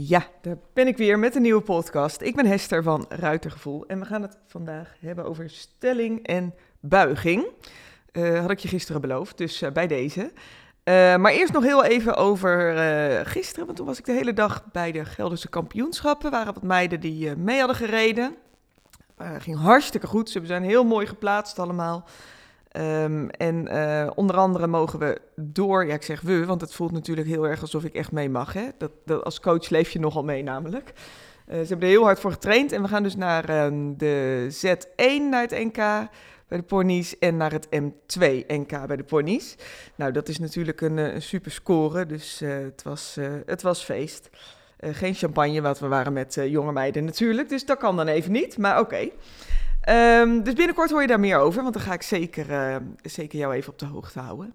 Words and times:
Ja, 0.00 0.26
daar 0.40 0.56
ben 0.72 0.86
ik 0.86 0.96
weer 0.96 1.18
met 1.18 1.34
een 1.34 1.42
nieuwe 1.42 1.60
podcast. 1.60 2.20
Ik 2.20 2.36
ben 2.36 2.46
Hester 2.46 2.82
van 2.82 3.06
Ruitergevoel 3.08 3.86
en 3.86 3.98
we 3.98 4.04
gaan 4.04 4.22
het 4.22 4.38
vandaag 4.46 4.94
hebben 5.00 5.24
over 5.24 5.50
stelling 5.50 6.26
en 6.26 6.54
buiging. 6.80 7.46
Uh, 8.12 8.40
had 8.40 8.50
ik 8.50 8.58
je 8.58 8.68
gisteren 8.68 9.00
beloofd, 9.00 9.38
dus 9.38 9.62
uh, 9.62 9.70
bij 9.70 9.86
deze. 9.86 10.20
Uh, 10.20 11.16
maar 11.16 11.32
eerst 11.32 11.52
nog 11.52 11.62
heel 11.62 11.84
even 11.84 12.16
over 12.16 12.76
gisteren, 13.26 13.64
want 13.64 13.76
toen 13.76 13.86
was 13.86 13.98
ik 13.98 14.04
de 14.04 14.12
hele 14.12 14.32
dag 14.32 14.64
bij 14.72 14.92
de 14.92 15.04
Gelderse 15.04 15.48
kampioenschappen. 15.48 16.30
waren 16.30 16.54
wat 16.54 16.62
meiden 16.62 17.00
die 17.00 17.36
mee 17.36 17.58
hadden 17.58 17.76
gereden. 17.76 18.36
ging 19.38 19.58
hartstikke 19.58 20.06
goed, 20.06 20.30
ze 20.30 20.40
zijn 20.44 20.62
heel 20.62 20.84
mooi 20.84 21.06
geplaatst 21.06 21.58
allemaal. 21.58 22.08
Um, 22.76 23.30
en 23.30 23.74
uh, 23.74 24.10
onder 24.14 24.36
andere 24.36 24.66
mogen 24.66 24.98
we 24.98 25.20
door, 25.36 25.86
ja 25.86 25.94
ik 25.94 26.02
zeg 26.02 26.20
we, 26.20 26.44
want 26.44 26.60
het 26.60 26.74
voelt 26.74 26.92
natuurlijk 26.92 27.28
heel 27.28 27.46
erg 27.46 27.60
alsof 27.60 27.84
ik 27.84 27.94
echt 27.94 28.12
mee 28.12 28.30
mag. 28.30 28.52
Hè? 28.52 28.68
Dat, 28.78 28.90
dat 29.04 29.24
als 29.24 29.40
coach 29.40 29.68
leef 29.68 29.90
je 29.90 29.98
nogal 29.98 30.24
mee 30.24 30.42
namelijk. 30.42 30.92
Uh, 31.48 31.54
ze 31.54 31.66
hebben 31.66 31.80
er 31.80 31.94
heel 31.94 32.04
hard 32.04 32.20
voor 32.20 32.30
getraind 32.30 32.72
en 32.72 32.82
we 32.82 32.88
gaan 32.88 33.02
dus 33.02 33.16
naar 33.16 33.64
um, 33.64 33.96
de 33.96 34.46
Z1 34.50 35.28
naar 35.30 35.42
het 35.42 35.50
NK 35.50 35.76
bij 36.48 36.58
de 36.58 36.62
ponies 36.62 37.18
en 37.18 37.36
naar 37.36 37.52
het 37.52 37.66
M2 37.66 38.46
NK 38.46 38.86
bij 38.86 38.96
de 38.96 39.04
ponies. 39.04 39.56
Nou, 39.94 40.12
dat 40.12 40.28
is 40.28 40.38
natuurlijk 40.38 40.80
een, 40.80 40.96
een 40.96 41.22
super 41.22 41.50
score, 41.50 42.06
dus 42.06 42.40
het, 42.44 42.82
was, 42.82 43.16
het 43.46 43.62
was 43.62 43.84
feest. 43.84 44.30
geen 44.80 45.14
champagne, 45.14 45.60
want 45.60 45.78
we 45.78 45.88
waren 45.88 46.12
met 46.12 46.38
jonge 46.48 46.72
meiden 46.72 47.04
natuurlijk, 47.04 47.48
dus 47.48 47.66
dat 47.66 47.78
kan 47.78 47.96
dan 47.96 48.06
even 48.06 48.32
niet, 48.32 48.58
maar 48.58 48.80
oké. 48.80 49.08
Um, 49.90 50.42
dus 50.42 50.54
binnenkort 50.54 50.90
hoor 50.90 51.00
je 51.00 51.06
daar 51.06 51.20
meer 51.20 51.38
over, 51.38 51.62
want 51.62 51.74
dan 51.74 51.82
ga 51.82 51.92
ik 51.92 52.02
zeker, 52.02 52.50
uh, 52.50 52.76
zeker 53.02 53.38
jou 53.38 53.54
even 53.54 53.72
op 53.72 53.78
de 53.78 53.86
hoogte 53.86 54.20
houden. 54.20 54.54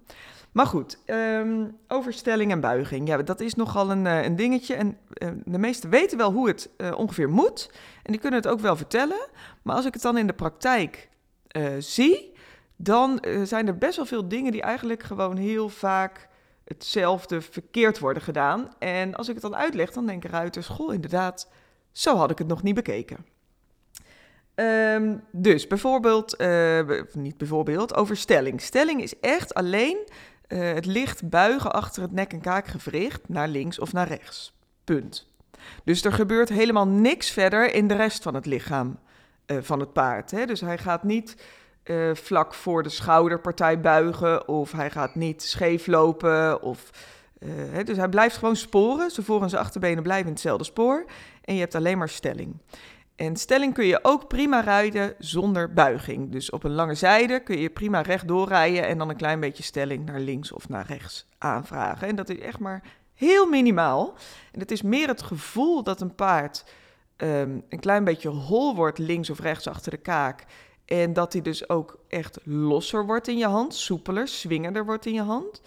Maar 0.51 0.65
goed, 0.65 0.97
um, 1.05 1.77
over 1.87 2.13
stelling 2.13 2.51
en 2.51 2.59
buiging. 2.59 3.07
Ja, 3.07 3.17
dat 3.17 3.39
is 3.39 3.55
nogal 3.55 3.91
een, 3.91 4.05
uh, 4.05 4.23
een 4.23 4.35
dingetje. 4.35 4.75
En 4.75 4.97
uh, 5.17 5.29
de 5.45 5.57
meesten 5.57 5.89
weten 5.89 6.17
wel 6.17 6.31
hoe 6.31 6.47
het 6.47 6.69
ongeveer 6.95 7.29
moet. 7.29 7.71
En 8.03 8.11
die 8.11 8.21
kunnen 8.21 8.39
het 8.39 8.51
ook 8.51 8.59
wel 8.59 8.75
vertellen. 8.75 9.27
Maar 9.61 9.75
als 9.75 9.85
ik 9.85 9.93
het 9.93 10.01
dan 10.01 10.17
in 10.17 10.27
de 10.27 10.33
praktijk 10.33 11.09
zie, 11.77 12.33
dan 12.75 13.23
zijn 13.43 13.67
er 13.67 13.77
best 13.77 13.95
wel 13.95 14.05
veel 14.05 14.27
dingen 14.27 14.51
die 14.51 14.61
eigenlijk 14.61 15.03
gewoon 15.03 15.37
heel 15.37 15.69
vaak 15.69 16.27
hetzelfde 16.63 17.41
verkeerd 17.41 17.99
worden 17.99 18.23
gedaan. 18.23 18.69
En 18.79 19.15
als 19.15 19.27
ik 19.27 19.33
het 19.33 19.43
dan 19.43 19.55
uitleg, 19.55 19.91
dan 19.91 20.05
denken 20.05 20.29
ruiters, 20.29 20.67
goh, 20.67 20.93
inderdaad, 20.93 21.49
zo 21.91 22.15
had 22.15 22.31
ik 22.31 22.37
het 22.37 22.47
nog 22.47 22.63
niet 22.63 22.75
bekeken. 22.75 23.25
Um, 24.55 25.23
dus 25.31 25.67
bijvoorbeeld, 25.67 26.41
uh, 26.41 26.79
niet 27.13 27.37
bijvoorbeeld, 27.37 27.95
over 27.95 28.17
stelling. 28.17 28.61
Stelling 28.61 29.01
is 29.01 29.19
echt 29.19 29.53
alleen 29.53 29.97
uh, 30.47 30.73
het 30.73 30.85
licht 30.85 31.29
buigen 31.29 31.73
achter 31.73 32.01
het 32.01 32.11
nek- 32.11 32.33
en 32.33 32.41
kaakgewricht 32.41 33.29
naar 33.29 33.47
links 33.47 33.79
of 33.79 33.93
naar 33.93 34.07
rechts. 34.07 34.53
Punt. 34.83 35.31
Dus 35.83 36.03
er 36.03 36.13
gebeurt 36.13 36.49
helemaal 36.49 36.87
niks 36.87 37.29
verder 37.29 37.73
in 37.73 37.87
de 37.87 37.95
rest 37.95 38.23
van 38.23 38.33
het 38.33 38.45
lichaam 38.45 38.99
uh, 39.47 39.57
van 39.61 39.79
het 39.79 39.93
paard. 39.93 40.31
Hè? 40.31 40.45
Dus 40.45 40.61
hij 40.61 40.77
gaat 40.77 41.03
niet 41.03 41.35
vlak 42.13 42.53
voor 42.53 42.83
de 42.83 42.89
schouderpartij 42.89 43.81
buigen 43.81 44.47
of 44.47 44.71
hij 44.71 44.91
gaat 44.91 45.15
niet 45.15 45.43
scheef 45.43 45.87
lopen. 45.87 46.61
Of? 46.61 46.89
Dus 47.85 47.97
hij 47.97 48.09
blijft 48.09 48.37
gewoon 48.37 48.55
sporen. 48.55 49.11
Zijn 49.11 49.25
voor- 49.25 49.41
en 49.41 49.49
zijn 49.49 49.61
achterbenen 49.61 50.03
blijven 50.03 50.25
in 50.25 50.31
hetzelfde 50.31 50.63
spoor. 50.63 51.05
En 51.41 51.53
je 51.53 51.59
hebt 51.59 51.75
alleen 51.75 51.97
maar 51.97 52.09
stelling. 52.09 52.57
En 53.15 53.35
stelling 53.35 53.73
kun 53.73 53.85
je 53.85 53.99
ook 54.01 54.27
prima 54.27 54.59
rijden 54.59 55.15
zonder 55.19 55.73
buiging. 55.73 56.31
Dus 56.31 56.49
op 56.49 56.63
een 56.63 56.73
lange 56.73 56.95
zijde 56.95 57.43
kun 57.43 57.57
je 57.57 57.69
prima 57.69 58.01
rechtdoor 58.01 58.47
rijden 58.47 58.87
en 58.87 58.97
dan 58.97 59.09
een 59.09 59.15
klein 59.15 59.39
beetje 59.39 59.63
stelling 59.63 60.05
naar 60.05 60.19
links 60.19 60.51
of 60.51 60.69
naar 60.69 60.85
rechts 60.85 61.27
aanvragen. 61.37 62.07
En 62.07 62.15
dat 62.15 62.29
is 62.29 62.39
echt 62.39 62.59
maar 62.59 62.83
heel 63.13 63.45
minimaal. 63.45 64.13
En 64.51 64.59
het 64.59 64.71
is 64.71 64.81
meer 64.81 65.07
het 65.07 65.21
gevoel 65.21 65.83
dat 65.83 66.01
een 66.01 66.15
paard 66.15 66.65
um, 67.17 67.63
een 67.69 67.79
klein 67.79 68.03
beetje 68.03 68.29
hol 68.29 68.75
wordt 68.75 68.97
links 68.97 69.29
of 69.29 69.39
rechts 69.39 69.67
achter 69.67 69.91
de 69.91 69.97
kaak. 69.97 70.45
En 70.85 71.13
dat 71.13 71.33
hij 71.33 71.41
dus 71.41 71.69
ook 71.69 71.99
echt 72.07 72.39
losser 72.43 73.05
wordt 73.05 73.27
in 73.27 73.37
je 73.37 73.47
hand, 73.47 73.75
soepeler, 73.75 74.27
swingender 74.27 74.85
wordt 74.85 75.05
in 75.05 75.13
je 75.13 75.21
hand. 75.21 75.61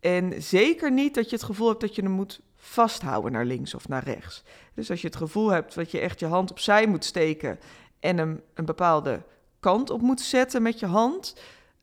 En 0.00 0.42
zeker 0.42 0.92
niet 0.92 1.14
dat 1.14 1.30
je 1.30 1.36
het 1.36 1.44
gevoel 1.44 1.68
hebt 1.68 1.80
dat 1.80 1.94
je 1.94 2.02
hem 2.02 2.10
moet 2.10 2.40
vasthouden 2.64 3.32
naar 3.32 3.44
links 3.44 3.74
of 3.74 3.88
naar 3.88 4.04
rechts. 4.04 4.42
Dus 4.74 4.90
als 4.90 5.00
je 5.00 5.06
het 5.06 5.16
gevoel 5.16 5.48
hebt 5.48 5.74
dat 5.74 5.90
je 5.90 5.98
echt 6.00 6.20
je 6.20 6.26
hand 6.26 6.50
opzij 6.50 6.86
moet 6.86 7.04
steken 7.04 7.58
en 8.00 8.18
hem 8.18 8.42
een 8.54 8.64
bepaalde 8.64 9.22
kant 9.60 9.90
op 9.90 10.00
moet 10.00 10.20
zetten 10.20 10.62
met 10.62 10.78
je 10.80 10.86
hand, 10.86 11.36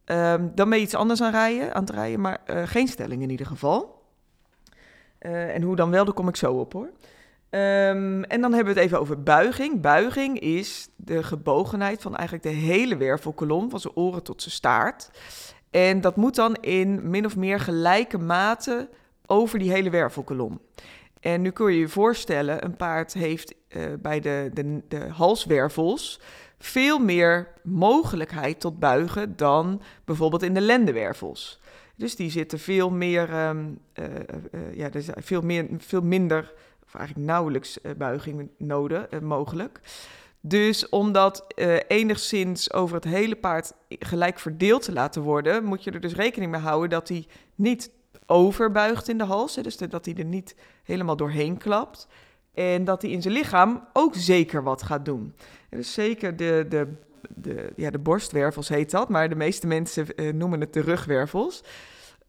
um, 0.05 0.51
dan 0.55 0.69
ben 0.69 0.77
je 0.77 0.83
iets 0.83 0.95
anders 0.95 1.21
aan, 1.21 1.31
rijden, 1.31 1.73
aan 1.73 1.81
het 1.81 1.89
rijden, 1.89 2.21
maar 2.21 2.41
uh, 2.47 2.61
geen 2.65 2.87
stelling 2.87 3.21
in 3.21 3.29
ieder 3.29 3.45
geval. 3.45 4.03
Uh, 5.19 5.55
en 5.55 5.61
hoe 5.61 5.75
dan 5.75 5.89
wel, 5.89 6.05
daar 6.05 6.13
kom 6.13 6.27
ik 6.27 6.35
zo 6.35 6.53
op 6.53 6.73
hoor. 6.73 6.89
Um, 7.49 8.23
en 8.23 8.41
dan 8.41 8.53
hebben 8.53 8.73
we 8.73 8.79
het 8.79 8.89
even 8.89 8.99
over 8.99 9.23
buiging. 9.23 9.81
Buiging 9.81 10.39
is 10.39 10.87
de 10.95 11.23
gebogenheid 11.23 12.01
van 12.01 12.15
eigenlijk 12.15 12.43
de 12.47 12.61
hele 12.61 12.97
wervelkolom, 12.97 13.69
van 13.69 13.79
zijn 13.79 13.95
oren 13.95 14.23
tot 14.23 14.41
zijn 14.41 14.53
staart. 14.53 15.09
En 15.69 16.01
dat 16.01 16.15
moet 16.15 16.35
dan 16.35 16.55
in 16.55 17.09
min 17.09 17.25
of 17.25 17.35
meer 17.35 17.59
gelijke 17.59 18.17
mate 18.17 18.89
over 19.31 19.59
die 19.59 19.71
hele 19.71 19.89
wervelkolom. 19.89 20.61
En 21.19 21.41
nu 21.41 21.51
kun 21.51 21.73
je 21.73 21.79
je 21.79 21.87
voorstellen, 21.87 22.65
een 22.65 22.75
paard 22.75 23.13
heeft 23.13 23.53
uh, 23.69 23.83
bij 23.99 24.19
de, 24.19 24.49
de, 24.53 24.81
de 24.87 25.07
halswervels 25.09 26.19
veel 26.59 26.99
meer 26.99 27.47
mogelijkheid 27.63 28.59
tot 28.59 28.79
buigen 28.79 29.35
dan 29.35 29.81
bijvoorbeeld 30.05 30.43
in 30.43 30.53
de 30.53 30.61
lendenwervels. 30.61 31.59
Dus 31.95 32.15
die 32.15 32.31
zitten 32.31 32.59
veel 32.59 32.89
meer, 32.89 33.47
um, 33.47 33.79
uh, 33.99 34.05
uh, 34.05 34.75
ja, 34.75 34.85
er 34.85 34.95
is 34.95 35.09
veel, 35.15 35.41
meer, 35.41 35.67
veel 35.77 36.01
minder, 36.01 36.53
eigenlijk 36.93 37.27
nauwelijks 37.27 37.79
buiging 37.97 38.49
nodig, 38.57 39.19
mogelijk. 39.21 39.79
Dus 40.39 40.89
om 40.89 41.11
dat 41.11 41.45
enigszins 41.87 42.73
over 42.73 42.95
het 42.95 43.03
hele 43.03 43.35
paard 43.35 43.73
gelijk 43.89 44.39
verdeeld 44.39 44.81
te 44.81 44.93
laten 44.93 45.21
worden, 45.21 45.63
moet 45.63 45.83
je 45.83 45.91
er 45.91 45.99
dus 45.99 46.15
rekening 46.15 46.51
mee 46.51 46.61
houden 46.61 46.89
dat 46.89 47.07
hij 47.07 47.27
niet 47.55 47.91
overbuigt 48.31 49.09
in 49.09 49.17
de 49.17 49.23
hals. 49.23 49.55
Dus 49.55 49.77
dat 49.77 50.05
hij 50.05 50.15
er 50.17 50.25
niet 50.25 50.55
helemaal 50.83 51.15
doorheen 51.15 51.57
klapt. 51.57 52.07
En 52.53 52.83
dat 52.83 53.01
hij 53.01 53.11
in 53.11 53.21
zijn 53.21 53.33
lichaam 53.33 53.87
ook 53.93 54.15
zeker 54.15 54.63
wat 54.63 54.83
gaat 54.83 55.05
doen. 55.05 55.33
En 55.69 55.77
dus 55.77 55.93
zeker 55.93 56.35
de, 56.35 56.65
de, 56.69 56.87
de, 57.35 57.73
ja, 57.75 57.89
de 57.89 57.99
borstwervels 57.99 58.69
heet 58.69 58.91
dat, 58.91 59.09
maar 59.09 59.29
de 59.29 59.35
meeste 59.35 59.67
mensen 59.67 60.05
uh, 60.15 60.33
noemen 60.33 60.59
het 60.59 60.73
de 60.73 60.81
rugwervels. 60.81 61.63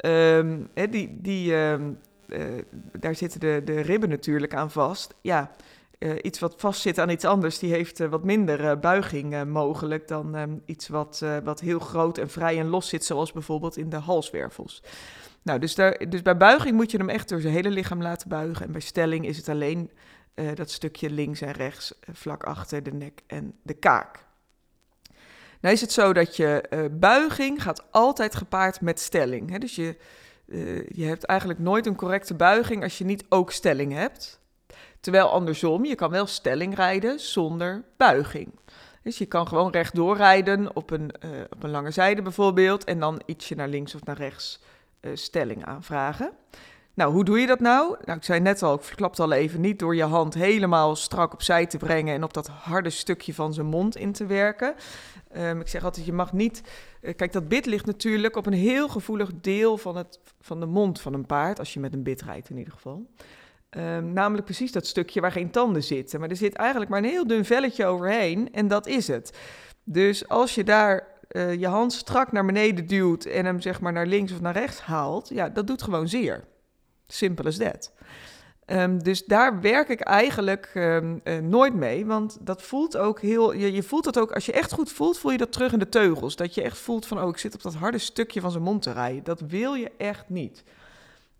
Um, 0.04 0.68
die, 0.90 1.18
die, 1.20 1.54
um, 1.54 1.98
uh, 2.26 2.38
daar 2.98 3.14
zitten 3.14 3.40
de, 3.40 3.62
de 3.64 3.80
ribben 3.80 4.08
natuurlijk 4.08 4.54
aan 4.54 4.70
vast. 4.70 5.14
Ja, 5.20 5.50
uh, 5.98 6.10
iets 6.22 6.38
wat 6.38 6.54
vastzit 6.56 6.98
aan 6.98 7.10
iets 7.10 7.24
anders, 7.24 7.58
die 7.58 7.72
heeft 7.72 7.98
wat 7.98 8.24
minder 8.24 8.78
buiging 8.78 9.44
mogelijk 9.44 10.08
dan 10.08 10.34
um, 10.34 10.62
iets 10.64 10.88
wat, 10.88 11.24
wat 11.44 11.60
heel 11.60 11.78
groot 11.78 12.18
en 12.18 12.28
vrij 12.28 12.58
en 12.58 12.68
los 12.68 12.88
zit, 12.88 13.04
zoals 13.04 13.32
bijvoorbeeld 13.32 13.76
in 13.76 13.88
de 13.88 13.96
halswervels. 13.96 14.82
Nou, 15.42 15.58
dus, 15.58 15.74
daar, 15.74 16.08
dus 16.08 16.22
bij 16.22 16.36
buiging 16.36 16.76
moet 16.76 16.90
je 16.90 16.98
hem 16.98 17.08
echt 17.08 17.28
door 17.28 17.40
zijn 17.40 17.54
hele 17.54 17.70
lichaam 17.70 18.02
laten 18.02 18.28
buigen. 18.28 18.66
En 18.66 18.72
bij 18.72 18.80
stelling 18.80 19.26
is 19.26 19.36
het 19.36 19.48
alleen 19.48 19.90
uh, 20.34 20.54
dat 20.54 20.70
stukje 20.70 21.10
links 21.10 21.40
en 21.40 21.52
rechts, 21.52 21.92
uh, 21.92 22.14
vlak 22.14 22.42
achter 22.44 22.82
de 22.82 22.92
nek 22.92 23.20
en 23.26 23.54
de 23.62 23.74
kaak. 23.74 24.24
Nou 25.60 25.74
is 25.74 25.80
het 25.80 25.92
zo 25.92 26.12
dat 26.12 26.36
je 26.36 26.64
uh, 26.70 26.84
buiging 26.90 27.62
gaat 27.62 27.92
altijd 27.92 28.34
gepaard 28.34 28.80
met 28.80 29.00
stelling. 29.00 29.50
Hè? 29.50 29.58
Dus 29.58 29.74
je, 29.74 29.96
je 30.88 31.04
hebt 31.04 31.24
eigenlijk 31.24 31.58
nooit 31.58 31.86
een 31.86 31.96
correcte 31.96 32.34
buiging 32.34 32.82
als 32.82 32.98
je 32.98 33.04
niet 33.04 33.24
ook 33.28 33.52
stelling 33.52 33.92
hebt. 33.92 34.40
Terwijl 35.00 35.28
andersom, 35.28 35.84
je 35.84 35.94
kan 35.94 36.10
wel 36.10 36.26
stelling 36.26 36.74
rijden 36.74 37.20
zonder 37.20 37.84
buiging. 37.96 38.58
Dus 39.02 39.18
je 39.18 39.26
kan 39.26 39.48
gewoon 39.48 39.70
rechtdoor 39.70 40.16
rijden 40.16 40.76
op 40.76 40.90
een, 40.90 41.14
op 41.50 41.62
een 41.62 41.70
lange 41.70 41.90
zijde 41.90 42.22
bijvoorbeeld 42.22 42.84
en 42.84 42.98
dan 42.98 43.22
ietsje 43.26 43.54
naar 43.54 43.68
links 43.68 43.94
of 43.94 44.04
naar 44.04 44.16
rechts 44.16 44.60
stelling 45.14 45.64
aanvragen. 45.64 46.32
Nou, 46.94 47.12
hoe 47.12 47.24
doe 47.24 47.40
je 47.40 47.46
dat 47.46 47.60
nou? 47.60 47.96
Nou, 48.04 48.18
ik 48.18 48.24
zei 48.24 48.40
net 48.40 48.62
al, 48.62 48.74
ik 48.74 48.82
verklapte 48.82 49.22
al 49.22 49.32
even, 49.32 49.60
niet 49.60 49.78
door 49.78 49.96
je 49.96 50.02
hand 50.02 50.34
helemaal 50.34 50.96
strak 50.96 51.32
opzij 51.32 51.66
te 51.66 51.78
brengen 51.78 52.14
en 52.14 52.22
op 52.22 52.32
dat 52.34 52.48
harde 52.48 52.90
stukje 52.90 53.34
van 53.34 53.54
zijn 53.54 53.66
mond 53.66 53.96
in 53.96 54.12
te 54.12 54.26
werken. 54.26 54.74
Um, 55.36 55.60
ik 55.60 55.68
zeg 55.68 55.84
altijd, 55.84 56.06
je 56.06 56.12
mag 56.12 56.32
niet... 56.32 56.62
Uh, 57.02 57.14
kijk, 57.14 57.32
dat 57.32 57.48
bit 57.48 57.66
ligt 57.66 57.86
natuurlijk 57.86 58.36
op 58.36 58.46
een 58.46 58.52
heel 58.52 58.88
gevoelig 58.88 59.30
deel 59.40 59.78
van, 59.78 59.96
het, 59.96 60.20
van 60.40 60.60
de 60.60 60.66
mond 60.66 61.00
van 61.00 61.14
een 61.14 61.26
paard, 61.26 61.58
als 61.58 61.72
je 61.72 61.80
met 61.80 61.92
een 61.92 62.02
bit 62.02 62.22
rijdt 62.22 62.50
in 62.50 62.58
ieder 62.58 62.72
geval. 62.72 63.06
Um, 63.76 64.12
namelijk 64.12 64.44
precies 64.44 64.72
dat 64.72 64.86
stukje 64.86 65.20
waar 65.20 65.32
geen 65.32 65.50
tanden 65.50 65.82
zitten. 65.82 66.20
Maar 66.20 66.28
er 66.28 66.36
zit 66.36 66.54
eigenlijk 66.54 66.90
maar 66.90 66.98
een 66.98 67.10
heel 67.10 67.26
dun 67.26 67.44
velletje 67.44 67.86
overheen 67.86 68.52
en 68.52 68.68
dat 68.68 68.86
is 68.86 69.06
het. 69.08 69.38
Dus 69.84 70.28
als 70.28 70.54
je 70.54 70.64
daar 70.64 71.11
uh, 71.32 71.54
je 71.54 71.66
hand 71.66 71.92
strak 71.92 72.32
naar 72.32 72.44
beneden 72.44 72.86
duwt 72.86 73.24
en 73.24 73.44
hem 73.44 73.60
zeg 73.60 73.80
maar 73.80 73.92
naar 73.92 74.06
links 74.06 74.32
of 74.32 74.40
naar 74.40 74.52
rechts 74.52 74.80
haalt, 74.80 75.28
ja, 75.28 75.48
dat 75.48 75.66
doet 75.66 75.82
gewoon 75.82 76.08
zeer. 76.08 76.44
Simpel 77.06 77.44
as 77.44 77.56
that. 77.56 77.92
Um, 78.66 79.02
dus 79.02 79.24
daar 79.24 79.60
werk 79.60 79.88
ik 79.88 80.00
eigenlijk 80.00 80.70
um, 80.74 81.20
uh, 81.24 81.38
nooit 81.38 81.74
mee, 81.74 82.06
want 82.06 82.38
dat 82.40 82.62
voelt 82.62 82.96
ook 82.96 83.20
heel. 83.20 83.52
Je, 83.52 83.72
je, 83.72 83.82
voelt 83.82 84.04
dat 84.04 84.18
ook, 84.18 84.32
als 84.32 84.46
je 84.46 84.52
echt 84.52 84.72
goed 84.72 84.92
voelt, 84.92 85.18
voel 85.18 85.32
je 85.32 85.38
dat 85.38 85.52
terug 85.52 85.72
in 85.72 85.78
de 85.78 85.88
teugels. 85.88 86.36
Dat 86.36 86.54
je 86.54 86.62
echt 86.62 86.78
voelt 86.78 87.06
van, 87.06 87.22
oh, 87.22 87.28
ik 87.28 87.38
zit 87.38 87.54
op 87.54 87.62
dat 87.62 87.74
harde 87.74 87.98
stukje 87.98 88.40
van 88.40 88.50
zijn 88.50 88.62
mond 88.62 88.82
te 88.82 88.92
rijden. 88.92 89.24
Dat 89.24 89.40
wil 89.40 89.74
je 89.74 89.90
echt 89.98 90.28
niet. 90.28 90.64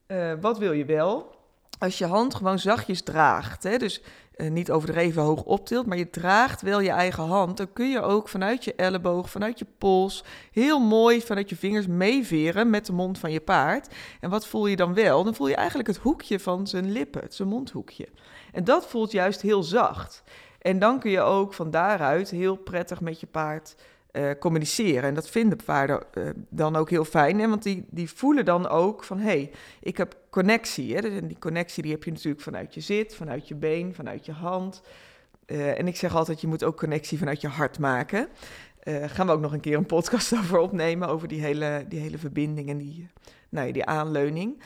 Uh, 0.06 0.32
wat 0.40 0.58
wil 0.58 0.72
je 0.72 0.84
wel? 0.84 1.40
als 1.82 1.98
je 1.98 2.06
hand 2.06 2.34
gewoon 2.34 2.58
zachtjes 2.58 3.02
draagt, 3.02 3.62
hè, 3.62 3.76
dus 3.78 4.00
uh, 4.36 4.50
niet 4.50 4.70
overdreven 4.70 5.22
hoog 5.22 5.42
optilt, 5.42 5.86
maar 5.86 5.98
je 5.98 6.10
draagt 6.10 6.62
wel 6.62 6.80
je 6.80 6.90
eigen 6.90 7.24
hand, 7.24 7.56
dan 7.56 7.72
kun 7.72 7.90
je 7.90 8.00
ook 8.00 8.28
vanuit 8.28 8.64
je 8.64 8.74
elleboog, 8.74 9.30
vanuit 9.30 9.58
je 9.58 9.66
pols, 9.78 10.24
heel 10.52 10.78
mooi 10.78 11.20
vanuit 11.20 11.48
je 11.48 11.56
vingers 11.56 11.86
meeveren 11.86 12.70
met 12.70 12.86
de 12.86 12.92
mond 12.92 13.18
van 13.18 13.32
je 13.32 13.40
paard. 13.40 13.94
En 14.20 14.30
wat 14.30 14.46
voel 14.46 14.66
je 14.66 14.76
dan 14.76 14.94
wel? 14.94 15.24
Dan 15.24 15.34
voel 15.34 15.48
je 15.48 15.56
eigenlijk 15.56 15.88
het 15.88 15.96
hoekje 15.96 16.40
van 16.40 16.66
zijn 16.66 16.92
lippen, 16.92 17.22
zijn 17.28 17.48
mondhoekje. 17.48 18.08
En 18.52 18.64
dat 18.64 18.86
voelt 18.86 19.12
juist 19.12 19.42
heel 19.42 19.62
zacht. 19.62 20.22
En 20.58 20.78
dan 20.78 20.98
kun 20.98 21.10
je 21.10 21.20
ook 21.20 21.54
van 21.54 21.70
daaruit 21.70 22.30
heel 22.30 22.56
prettig 22.56 23.00
met 23.00 23.20
je 23.20 23.26
paard 23.26 23.74
uh, 24.12 24.30
communiceren. 24.38 25.02
En 25.02 25.14
dat 25.14 25.28
vinden 25.28 25.58
paarden 25.64 26.02
uh, 26.14 26.30
dan 26.48 26.76
ook 26.76 26.90
heel 26.90 27.04
fijn. 27.04 27.40
Hè? 27.40 27.48
Want 27.48 27.62
die, 27.62 27.84
die 27.90 28.10
voelen 28.10 28.44
dan 28.44 28.68
ook 28.68 29.04
van, 29.04 29.18
hé, 29.18 29.24
hey, 29.24 29.50
ik 29.80 29.96
heb 29.96 30.16
connectie. 30.30 30.94
Hè? 30.94 31.00
En 31.00 31.28
die 31.28 31.38
connectie 31.38 31.82
die 31.82 31.92
heb 31.92 32.04
je 32.04 32.10
natuurlijk 32.10 32.42
vanuit 32.42 32.74
je 32.74 32.80
zit, 32.80 33.14
vanuit 33.14 33.48
je 33.48 33.54
been, 33.54 33.94
vanuit 33.94 34.26
je 34.26 34.32
hand. 34.32 34.82
Uh, 35.46 35.78
en 35.78 35.86
ik 35.86 35.96
zeg 35.96 36.14
altijd, 36.14 36.40
je 36.40 36.46
moet 36.46 36.64
ook 36.64 36.76
connectie 36.76 37.18
vanuit 37.18 37.40
je 37.40 37.48
hart 37.48 37.78
maken. 37.78 38.28
gaan 38.84 39.26
we 39.26 39.32
ook 39.32 39.40
nog 39.40 39.52
een 39.52 39.60
keer 39.60 39.76
een 39.76 39.86
podcast 39.86 40.34
over 40.38 40.58
opnemen, 40.58 41.08
over 41.08 41.28
die 41.28 41.40
hele, 41.40 41.84
die 41.88 42.00
hele 42.00 42.18
verbinding 42.18 42.68
en 42.68 42.78
die, 42.78 43.08
nou 43.48 43.66
ja, 43.66 43.72
die 43.72 43.84
aanleuning. 43.84 44.62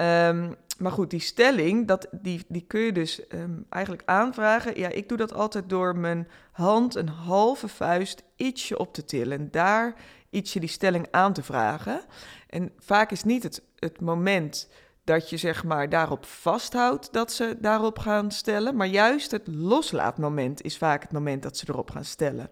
Um, 0.00 0.56
maar 0.78 0.92
goed, 0.92 1.10
die 1.10 1.20
stelling, 1.20 1.86
dat, 1.86 2.08
die, 2.10 2.44
die 2.48 2.64
kun 2.66 2.80
je 2.80 2.92
dus 2.92 3.20
um, 3.28 3.66
eigenlijk 3.68 4.02
aanvragen. 4.04 4.78
Ja, 4.78 4.88
ik 4.88 5.08
doe 5.08 5.18
dat 5.18 5.32
altijd 5.32 5.68
door 5.68 5.96
mijn 5.96 6.28
hand 6.52 6.94
een 6.94 7.08
halve 7.08 7.68
vuist 7.68 8.22
ietsje 8.36 8.78
op 8.78 8.94
te 8.94 9.04
tillen. 9.04 9.38
En 9.38 9.48
daar 9.50 9.94
ietsje 10.30 10.60
die 10.60 10.68
stelling 10.68 11.08
aan 11.10 11.32
te 11.32 11.42
vragen. 11.42 12.00
En 12.48 12.72
vaak 12.78 13.10
is 13.10 13.24
niet 13.24 13.42
het, 13.42 13.62
het 13.78 14.00
moment 14.00 14.68
dat 15.04 15.30
je 15.30 15.36
zeg 15.36 15.64
maar 15.64 15.88
daarop 15.88 16.24
vasthoudt 16.24 17.12
dat 17.12 17.32
ze 17.32 17.56
daarop 17.60 17.98
gaan 17.98 18.30
stellen. 18.30 18.76
Maar 18.76 18.86
juist 18.86 19.30
het 19.30 19.46
loslaatmoment 19.46 20.62
is 20.62 20.78
vaak 20.78 21.02
het 21.02 21.12
moment 21.12 21.42
dat 21.42 21.56
ze 21.56 21.66
erop 21.68 21.90
gaan 21.90 22.04
stellen. 22.04 22.50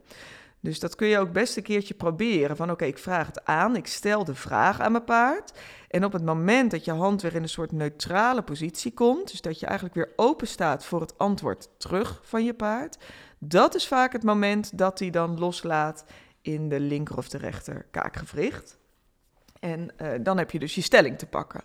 Dus 0.65 0.81
dat 0.81 0.95
kun 0.95 1.07
je 1.07 1.19
ook 1.19 1.33
best 1.33 1.57
een 1.57 1.63
keertje 1.63 1.95
proberen. 1.95 2.57
Van 2.57 2.71
oké, 2.71 2.85
ik 2.85 2.99
vraag 2.99 3.27
het 3.27 3.45
aan, 3.45 3.77
ik 3.77 3.87
stel 3.87 4.25
de 4.25 4.35
vraag 4.35 4.81
aan 4.81 4.93
mijn 4.93 5.05
paard. 5.05 5.53
En 5.89 6.05
op 6.05 6.13
het 6.13 6.25
moment 6.25 6.71
dat 6.71 6.85
je 6.85 6.93
hand 6.93 7.23
weer 7.23 7.35
in 7.35 7.43
een 7.43 7.49
soort 7.49 7.73
neutrale 7.73 8.43
positie 8.43 8.93
komt, 8.93 9.31
dus 9.31 9.41
dat 9.41 9.61
je 9.61 9.67
eigenlijk 9.67 9.95
weer 9.97 10.13
open 10.17 10.47
staat 10.47 10.85
voor 10.85 11.01
het 11.01 11.19
antwoord 11.19 11.69
terug 11.79 12.21
van 12.23 12.45
je 12.45 12.55
paard, 12.55 12.99
dat 13.39 13.75
is 13.75 13.87
vaak 13.87 14.13
het 14.13 14.23
moment 14.23 14.79
dat 14.79 14.99
hij 14.99 15.11
dan 15.11 15.39
loslaat 15.39 16.05
in 16.43 16.69
de 16.69 16.81
linker 16.81 17.17
of 17.17 17.29
de 17.29 17.39
rechter 17.39 17.87
kaakgewricht. 17.91 18.79
En 19.61 19.91
uh, 20.03 20.09
dan 20.21 20.39
heb 20.39 20.51
je 20.51 20.59
dus 20.59 20.75
je 20.75 20.83
stelling 20.83 21.19
te 21.19 21.27
pakken. 21.27 21.63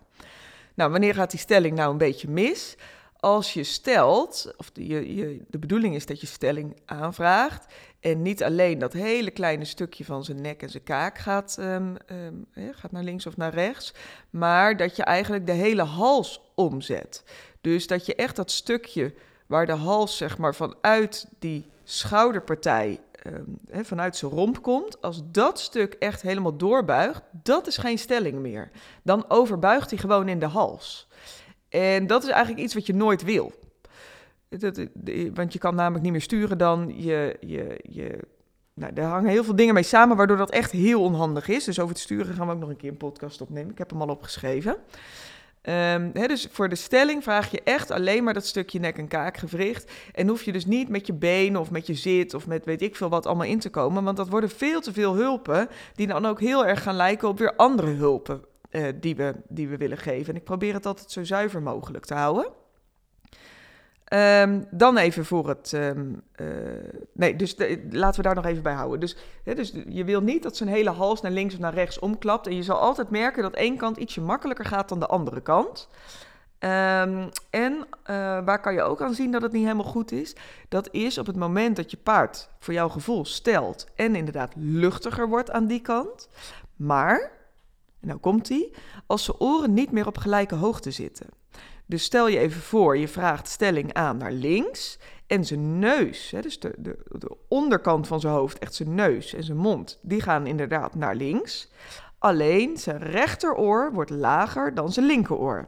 Nou, 0.74 0.92
wanneer 0.92 1.14
gaat 1.14 1.32
die 1.32 1.40
stelling 1.40 1.76
nou 1.76 1.92
een 1.92 1.98
beetje 1.98 2.30
mis? 2.30 2.78
Als 3.20 3.54
je 3.54 3.64
stelt, 3.64 4.54
of 4.58 4.72
de, 4.72 5.16
je, 5.16 5.42
de 5.48 5.60
bedoeling 5.60 5.96
is 5.96 6.06
dat 6.06 6.22
je 6.22 6.28
stelling 6.28 6.80
aanvraagt 6.86 7.74
en 8.00 8.22
niet 8.22 8.44
alleen 8.44 8.80
dat 8.80 8.94
hele 8.94 9.32
kleine 9.32 9.66
stukje 9.66 10.06
van 10.06 10.24
zijn 10.24 10.42
nek 10.42 10.62
en 10.62 10.70
zijn 10.70 10.84
kaak 10.84 11.18
gaat, 11.18 11.58
um, 11.60 11.96
um, 12.12 12.46
gaat 12.72 12.92
naar 12.92 13.04
links 13.04 13.26
of 13.26 13.38
naar 13.38 13.54
rechts, 13.54 13.94
maar 14.30 14.78
dat 14.78 14.96
je 14.96 15.04
eigenlijk 15.04 15.46
de 15.46 15.52
hele 15.52 15.84
hals 15.84 16.42
omzet. 16.56 17.24
Dus 17.62 17.88
dat 17.88 18.06
je 18.06 18.16
echt 18.16 18.36
dat 18.36 18.52
stukje 18.52 19.14
waar 19.46 19.66
de 19.66 19.72
hals 19.72 20.18
zeg 20.18 20.38
maar 20.38 20.56
vanuit 20.56 21.28
die 21.40 21.66
schouderpartij 21.84 23.00
um, 23.26 23.60
vanuit 23.86 24.16
zijn 24.16 24.32
romp 24.32 24.62
komt, 24.62 25.02
als 25.02 25.22
dat 25.26 25.60
stuk 25.60 25.94
echt 25.94 26.22
helemaal 26.22 26.58
doorbuigt, 26.58 27.22
dat 27.32 27.68
is 27.68 27.78
geen 27.78 27.98
stelling 27.98 28.40
meer. 28.40 28.70
Dan 29.04 29.26
overbuigt 29.28 29.90
hij 29.90 30.00
gewoon 30.00 30.28
in 30.28 30.40
de 30.40 30.46
hals. 30.46 31.08
En 31.70 32.08
dat 32.08 32.24
is 32.24 32.30
eigenlijk 32.30 32.64
iets 32.64 32.74
wat 32.74 32.86
je 32.86 32.94
nooit 32.94 33.24
wil. 33.24 33.52
Dat, 34.50 34.88
want 35.34 35.54
je 35.54 35.60
kan 35.60 35.76
namelijk 35.76 36.04
niet 36.04 36.12
meer 36.12 36.22
sturen 36.22 36.58
dan 36.58 36.94
je. 36.96 37.38
je, 37.40 37.80
je 37.90 38.20
nou, 38.74 38.94
daar 38.94 39.10
hangen 39.10 39.30
heel 39.30 39.44
veel 39.44 39.56
dingen 39.56 39.74
mee 39.74 39.84
samen, 39.84 40.18
waardoor 40.18 40.38
dat 40.38 40.50
echt 40.50 40.72
heel 40.72 41.02
onhandig 41.02 41.48
is. 41.48 41.64
Dus 41.64 41.80
over 41.80 41.94
het 41.94 42.04
sturen 42.04 42.36
gaan 42.36 42.48
we 42.48 42.54
ook 42.54 42.60
nog 42.60 42.70
een 42.70 42.78
keer 42.78 42.90
een 42.90 42.98
podcast 42.98 43.42
opnemen. 43.42 43.72
Ik 43.72 43.78
heb 43.78 43.90
hem 43.90 44.02
al 44.02 44.08
opgeschreven. 44.08 44.78
Um, 45.64 46.12
dus 46.12 46.48
voor 46.52 46.70
de 46.70 46.76
stelling 46.76 47.24
vraag 47.24 47.52
je 47.52 47.62
echt 47.64 47.92
alleen 47.92 48.24
maar 48.24 48.34
dat 48.34 48.46
stukje 48.46 48.80
nek- 48.80 48.98
en 48.98 49.08
kaakgewricht. 49.08 49.92
En 50.14 50.28
hoef 50.28 50.44
je 50.44 50.52
dus 50.52 50.66
niet 50.66 50.90
met 50.90 51.08
je 51.08 51.14
benen 51.14 51.62
of 51.62 51.72
met 51.72 51.88
je 51.88 51.94
zit 51.94 52.34
of 52.34 52.48
met 52.48 52.66
weet 52.66 52.82
ik 52.82 52.96
veel 52.96 53.10
wat 53.10 53.26
allemaal 53.26 53.46
in 53.46 53.60
te 53.60 53.70
komen. 53.70 54.04
Want 54.04 54.18
dat 54.18 54.30
worden 54.30 54.50
veel 54.50 54.82
te 54.82 54.94
veel 54.94 55.16
hulpen 55.16 55.70
die 55.96 56.08
dan 56.08 56.26
ook 56.26 56.40
heel 56.40 56.66
erg 56.66 56.84
gaan 56.84 56.96
lijken 56.96 57.28
op 57.28 57.38
weer 57.38 57.56
andere 57.56 57.92
hulpen 57.92 58.44
uh, 58.72 58.88
die, 58.96 59.16
we, 59.16 59.36
die 59.48 59.68
we 59.68 59.78
willen 59.78 59.98
geven. 59.98 60.34
En 60.34 60.40
ik 60.40 60.44
probeer 60.44 60.74
het 60.74 60.86
altijd 60.86 61.12
zo 61.12 61.24
zuiver 61.24 61.62
mogelijk 61.62 62.06
te 62.06 62.14
houden. 62.14 62.52
Um, 64.14 64.68
dan 64.72 64.98
even 64.98 65.26
voor 65.26 65.48
het. 65.48 65.72
Um, 65.72 66.22
uh, 66.36 66.48
nee, 67.14 67.36
dus 67.36 67.56
laten 67.90 68.22
we 68.22 68.28
daar 68.28 68.36
nog 68.36 68.46
even 68.46 68.64
bij 68.64 68.74
houden. 68.74 69.00
Dus, 69.00 69.18
dus 69.44 69.74
je 69.88 70.04
wil 70.04 70.22
niet 70.22 70.44
dat 70.44 70.58
zijn 70.58 70.70
hele 70.70 70.90
hals 70.90 71.22
naar 71.22 71.32
links 71.32 71.54
of 71.54 71.60
naar 71.60 71.74
rechts 71.74 72.00
omklapt. 72.00 72.48
En 72.48 72.56
je 72.56 72.64
zal 72.64 72.78
altijd 72.78 73.10
merken 73.10 73.44
dat 73.44 73.54
één 73.54 73.78
kant 73.78 73.98
ietsje 73.98 74.22
makkelijker 74.22 74.66
gaat 74.66 74.90
dan 74.90 75.00
de 75.00 75.08
andere 75.08 75.42
kant. 75.42 75.88
Um, 76.60 77.30
en 77.50 77.74
uh, 77.74 77.86
waar 78.46 78.62
kan 78.62 78.74
je 78.74 78.82
ook 78.82 79.02
aan 79.02 79.14
zien 79.14 79.32
dat 79.32 79.42
het 79.42 79.52
niet 79.52 79.64
helemaal 79.64 79.86
goed 79.86 80.12
is? 80.12 80.36
Dat 80.70 80.90
is 80.92 81.18
op 81.18 81.26
het 81.26 81.36
moment 81.36 81.76
dat 81.76 81.92
je 81.92 81.98
paard 81.98 82.50
voor 82.60 82.74
jouw 82.74 82.90
gevoel 82.90 83.26
stelt 83.26 83.88
en 83.96 84.16
inderdaad 84.16 84.54
luchtiger 84.56 85.30
wordt 85.30 85.52
aan 85.52 85.68
die 85.68 85.82
kant. 85.82 86.30
Maar 86.76 87.32
en 88.02 88.08
nou 88.08 88.20
komt 88.20 88.50
hij, 88.50 88.72
als 89.06 89.24
zijn 89.24 89.40
oren 89.40 89.74
niet 89.74 89.92
meer 89.92 90.08
op 90.08 90.18
gelijke 90.18 90.56
hoogte 90.56 90.92
zitten. 90.92 91.28
Dus 91.86 92.04
stel 92.04 92.28
je 92.28 92.40
even 92.40 92.62
voor, 92.62 92.98
je 92.98 93.08
vraagt 93.08 93.48
stelling 93.48 93.94
aan 93.94 94.18
naar 94.18 94.32
links 94.32 95.00
en 95.28 95.46
zijn 95.46 95.80
neus, 95.80 96.32
hè, 96.32 96.42
dus 96.42 96.60
de, 96.60 96.74
de, 96.78 96.98
de 97.18 97.38
onderkant 97.48 98.08
van 98.08 98.20
zijn 98.20 98.34
hoofd, 98.34 98.60
echt 98.60 98.74
zijn 98.74 98.96
neus 98.96 99.34
en 99.34 99.44
zijn 99.44 99.58
mond, 99.58 100.00
die 100.02 100.22
gaan 100.22 100.48
inderdaad 100.48 100.96
naar 100.96 101.16
links. 101.16 101.72
Alleen 102.18 102.78
zijn 102.78 102.98
rechteroor 102.98 103.94
wordt 103.94 104.10
lager 104.10 104.74
dan 104.74 104.92
zijn 104.92 105.06
linkeroor. 105.06 105.68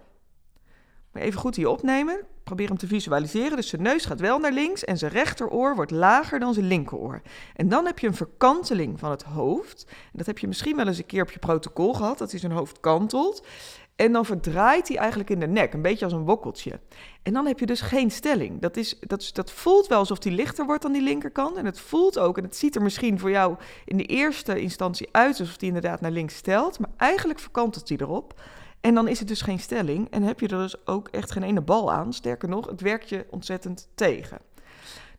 Maar 1.12 1.22
even 1.22 1.40
goed 1.40 1.56
hier 1.56 1.70
opnemen. 1.70 2.22
Probeer 2.52 2.70
hem 2.70 2.78
te 2.78 2.88
visualiseren. 2.88 3.56
Dus 3.56 3.68
zijn 3.68 3.82
neus 3.82 4.06
gaat 4.06 4.20
wel 4.20 4.40
naar 4.40 4.52
links 4.52 4.84
en 4.84 4.98
zijn 4.98 5.12
rechteroor 5.12 5.76
wordt 5.76 5.92
lager 5.92 6.40
dan 6.40 6.54
zijn 6.54 6.68
linkeroor. 6.68 7.22
En 7.56 7.70
dan 7.70 7.86
heb 7.86 8.00
je 8.00 8.08
een 8.08 8.16
verkanteling 8.16 9.00
van 9.00 9.12
het 9.12 9.24
hoofd. 9.24 9.88
Dat 10.14 10.26
heb 10.26 10.38
je 10.38 10.48
misschien 10.48 10.76
wel 10.76 10.88
eens 10.88 10.98
een 10.98 11.06
keer 11.06 11.22
op 11.22 11.32
je 11.32 11.40
protocol 11.40 11.94
gehad, 11.94 12.18
dat 12.18 12.32
hij 12.32 12.40
zijn 12.40 12.52
hoofd 12.52 12.80
kantelt. 12.80 13.46
En 13.96 14.12
dan 14.12 14.26
verdraait 14.26 14.88
hij 14.88 14.98
eigenlijk 14.98 15.30
in 15.30 15.40
de 15.40 15.48
nek, 15.48 15.74
een 15.74 15.82
beetje 15.82 16.06
als 16.06 16.14
een 16.14 16.26
wokkeltje. 16.26 16.80
En 17.24 17.34
dan 17.34 17.46
heb 17.46 17.60
je 17.60 17.66
dus 17.66 17.82
geen 17.82 18.12
stelling. 18.12 18.62
Dat, 18.62 18.78
is, 18.78 19.00
dat, 19.00 19.30
dat 19.34 19.52
voelt 19.52 19.88
wel 19.88 19.98
alsof 19.98 20.24
hij 20.24 20.34
lichter 20.34 20.66
wordt 20.66 20.82
dan 20.82 20.92
die 20.92 21.02
linkerkant. 21.02 21.58
En 21.58 21.66
het 21.66 21.80
voelt 21.80 22.20
ook, 22.20 22.38
en 22.38 22.44
het 22.44 22.56
ziet 22.56 22.76
er 22.76 22.82
misschien 22.82 23.20
voor 23.20 23.32
jou 23.32 23.56
in 23.86 23.98
de 23.98 24.06
eerste 24.06 24.62
instantie 24.62 25.08
uit 25.12 25.40
alsof 25.40 25.60
hij 25.60 25.68
inderdaad 25.68 26.02
naar 26.02 26.12
links 26.12 26.36
stelt. 26.36 26.80
Maar 26.80 26.90
eigenlijk 26.98 27.40
verkantelt 27.40 27.90
hij 27.90 27.98
erop. 27.98 28.42
En 28.82 28.94
dan 28.94 29.08
is 29.08 29.20
het 29.20 29.28
dus 29.28 29.42
geen 29.42 29.60
stelling 29.60 30.10
en 30.10 30.24
heb 30.24 30.40
je 30.40 30.48
er 30.48 30.58
dus 30.58 30.86
ook 30.88 31.08
echt 31.08 31.32
geen 31.32 31.44
ene 31.44 31.62
bal 31.62 31.92
aan. 31.92 32.14
Sterker 32.14 32.50
nog, 32.50 32.70
het 32.70 32.82
werkt 32.82 33.10
je 33.10 33.26
ontzettend 33.30 33.90
tegen. 33.96 34.38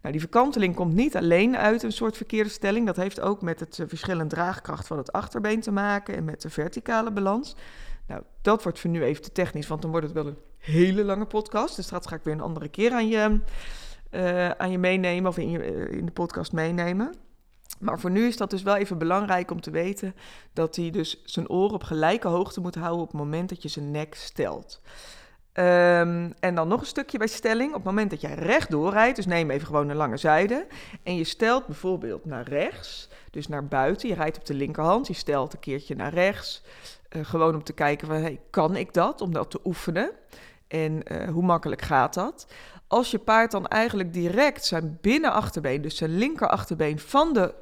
Nou, 0.01 0.15
die 0.15 0.21
verkanteling 0.21 0.75
komt 0.75 0.95
niet 0.95 1.17
alleen 1.17 1.57
uit 1.57 1.83
een 1.83 1.93
soort 1.93 2.17
verkeerde 2.17 2.51
stelling. 2.51 2.87
Dat 2.87 2.97
heeft 2.97 3.21
ook 3.21 3.43
met 3.43 3.61
het 3.61 3.79
uh, 3.79 3.87
verschillend 3.89 4.31
draagkracht 4.31 4.87
van 4.87 4.99
het 4.99 5.13
achterbeen 5.13 5.61
te 5.61 5.71
maken 5.71 6.17
en 6.17 6.25
met 6.25 6.43
de 6.43 6.51
verticale 6.51 7.13
balans. 7.13 7.57
Nou, 8.07 8.23
dat 8.41 8.63
wordt 8.63 8.81
voor 8.81 8.91
nu 8.91 9.03
even 9.03 9.23
te 9.23 9.33
technisch, 9.33 9.67
want 9.67 9.83
dan 9.83 9.91
wordt 9.91 10.07
het 10.07 10.15
wel 10.15 10.27
een 10.27 10.39
hele 10.59 11.05
lange 11.05 11.27
podcast. 11.27 11.77
Dus 11.77 11.89
dat 11.89 12.07
ga 12.07 12.17
ik 12.17 12.23
weer 12.23 12.35
een 12.35 12.41
andere 12.41 12.69
keer 12.69 12.93
aan 12.93 13.09
je, 13.09 13.41
uh, 14.11 14.51
aan 14.51 14.71
je 14.71 14.79
meenemen 14.79 15.31
of 15.31 15.39
in, 15.39 15.51
je, 15.51 15.73
uh, 15.73 15.99
in 15.99 16.07
de 16.07 16.13
podcast 16.13 16.53
meenemen. 16.53 17.15
Maar 17.83 18.01
voor 18.01 18.11
nu 18.11 18.27
is 18.27 18.37
dat 18.37 18.51
dus 18.51 18.63
wel 18.63 18.77
even 18.77 18.99
belangrijk 18.99 19.51
om 19.51 19.61
te 19.61 19.71
weten 19.71 20.15
dat 20.53 20.77
hij 20.77 20.91
dus 20.91 21.23
zijn 21.25 21.49
oren 21.49 21.75
op 21.75 21.83
gelijke 21.83 22.29
hoogte 22.29 22.61
moet 22.61 22.75
houden 22.75 23.03
op 23.03 23.11
het 23.13 23.21
moment 23.21 23.49
dat 23.49 23.63
je 23.63 23.69
zijn 23.69 23.91
nek 23.91 24.15
stelt. 24.15 24.81
Um, 25.55 26.35
en 26.41 26.55
dan 26.55 26.69
nog 26.69 26.81
een 26.81 26.87
stukje 26.87 27.19
bij 27.19 27.27
stelling. 27.27 27.69
Op 27.69 27.75
het 27.75 27.85
moment 27.85 28.11
dat 28.11 28.21
jij 28.21 28.35
rechtdoor 28.35 28.93
rijdt, 28.93 29.17
dus 29.17 29.27
neem 29.27 29.51
even 29.51 29.67
gewoon 29.67 29.89
een 29.89 29.97
lange 29.97 30.17
zijde. 30.17 30.67
En 31.03 31.17
je 31.17 31.25
stelt 31.25 31.67
bijvoorbeeld 31.67 32.25
naar 32.25 32.49
rechts, 32.49 33.09
dus 33.31 33.49
naar 33.49 33.67
buiten. 33.67 34.09
Je 34.09 34.15
rijdt 34.15 34.39
op 34.39 34.47
de 34.47 34.55
linkerhand, 34.55 35.07
je 35.07 35.13
stelt 35.13 35.53
een 35.53 35.59
keertje 35.61 35.95
naar 35.95 36.15
rechts. 36.15 36.63
Uh, 37.17 37.25
gewoon 37.25 37.55
om 37.55 37.65
te 37.65 37.73
kijken, 37.73 38.07
van, 38.07 38.17
hey, 38.17 38.41
kan 38.51 38.77
ik 38.77 38.95
dat? 38.95 39.21
Om 39.21 39.33
dat 39.33 39.51
te 39.51 39.61
oefenen. 39.65 40.11
En 40.69 41.03
uh, 41.13 41.29
hoe 41.29 41.43
makkelijk 41.43 41.83
gaat 41.83 42.15
dat? 42.15 42.47
Als 42.87 43.11
je 43.11 43.19
paard 43.19 43.51
dan 43.51 43.67
eigenlijk 43.67 44.13
direct 44.13 44.65
zijn 44.65 44.99
binnenachterbeen, 45.01 45.83
dus 45.83 45.97
zijn 45.97 46.19
linkerachterbeen, 46.19 46.99
van 46.99 47.33
de 47.33 47.55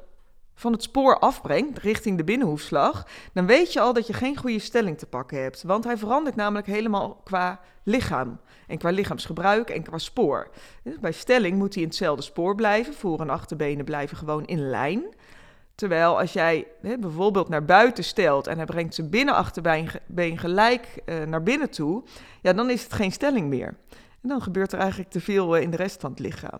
van 0.53 0.71
het 0.71 0.83
spoor 0.83 1.19
afbrengt 1.19 1.79
richting 1.79 2.17
de 2.17 2.23
binnenhoefslag, 2.23 3.07
dan 3.33 3.45
weet 3.45 3.73
je 3.73 3.79
al 3.79 3.93
dat 3.93 4.07
je 4.07 4.13
geen 4.13 4.37
goede 4.37 4.59
stelling 4.59 4.97
te 4.97 5.05
pakken 5.05 5.41
hebt. 5.41 5.63
Want 5.63 5.83
hij 5.83 5.97
verandert 5.97 6.35
namelijk 6.35 6.67
helemaal 6.67 7.21
qua 7.23 7.59
lichaam. 7.83 8.39
En 8.67 8.77
qua 8.77 8.89
lichaamsgebruik 8.89 9.69
en 9.69 9.83
qua 9.83 9.97
spoor. 9.97 10.49
Dus 10.83 10.99
bij 10.99 11.11
stelling 11.11 11.57
moet 11.57 11.73
hij 11.73 11.83
in 11.83 11.89
hetzelfde 11.89 12.23
spoor 12.23 12.55
blijven. 12.55 12.93
Voor- 12.93 13.19
en 13.19 13.29
achterbenen 13.29 13.85
blijven 13.85 14.17
gewoon 14.17 14.45
in 14.45 14.69
lijn. 14.69 15.03
Terwijl 15.75 16.19
als 16.19 16.33
jij 16.33 16.67
hè, 16.81 16.97
bijvoorbeeld 16.97 17.49
naar 17.49 17.65
buiten 17.65 18.03
stelt 18.03 18.47
en 18.47 18.57
hij 18.57 18.65
brengt 18.65 18.95
zijn 18.95 19.09
binnenachterbeen 19.09 19.89
been 20.07 20.37
gelijk 20.37 21.01
uh, 21.05 21.23
naar 21.23 21.43
binnen 21.43 21.69
toe, 21.69 22.03
ja, 22.41 22.53
dan 22.53 22.69
is 22.69 22.83
het 22.83 22.93
geen 22.93 23.11
stelling 23.11 23.47
meer. 23.47 23.75
En 24.21 24.29
dan 24.29 24.41
gebeurt 24.41 24.71
er 24.71 24.79
eigenlijk 24.79 25.09
te 25.09 25.19
veel 25.19 25.55
uh, 25.55 25.61
in 25.61 25.71
de 25.71 25.77
rest 25.77 26.01
van 26.01 26.09
het 26.09 26.19
lichaam. 26.19 26.59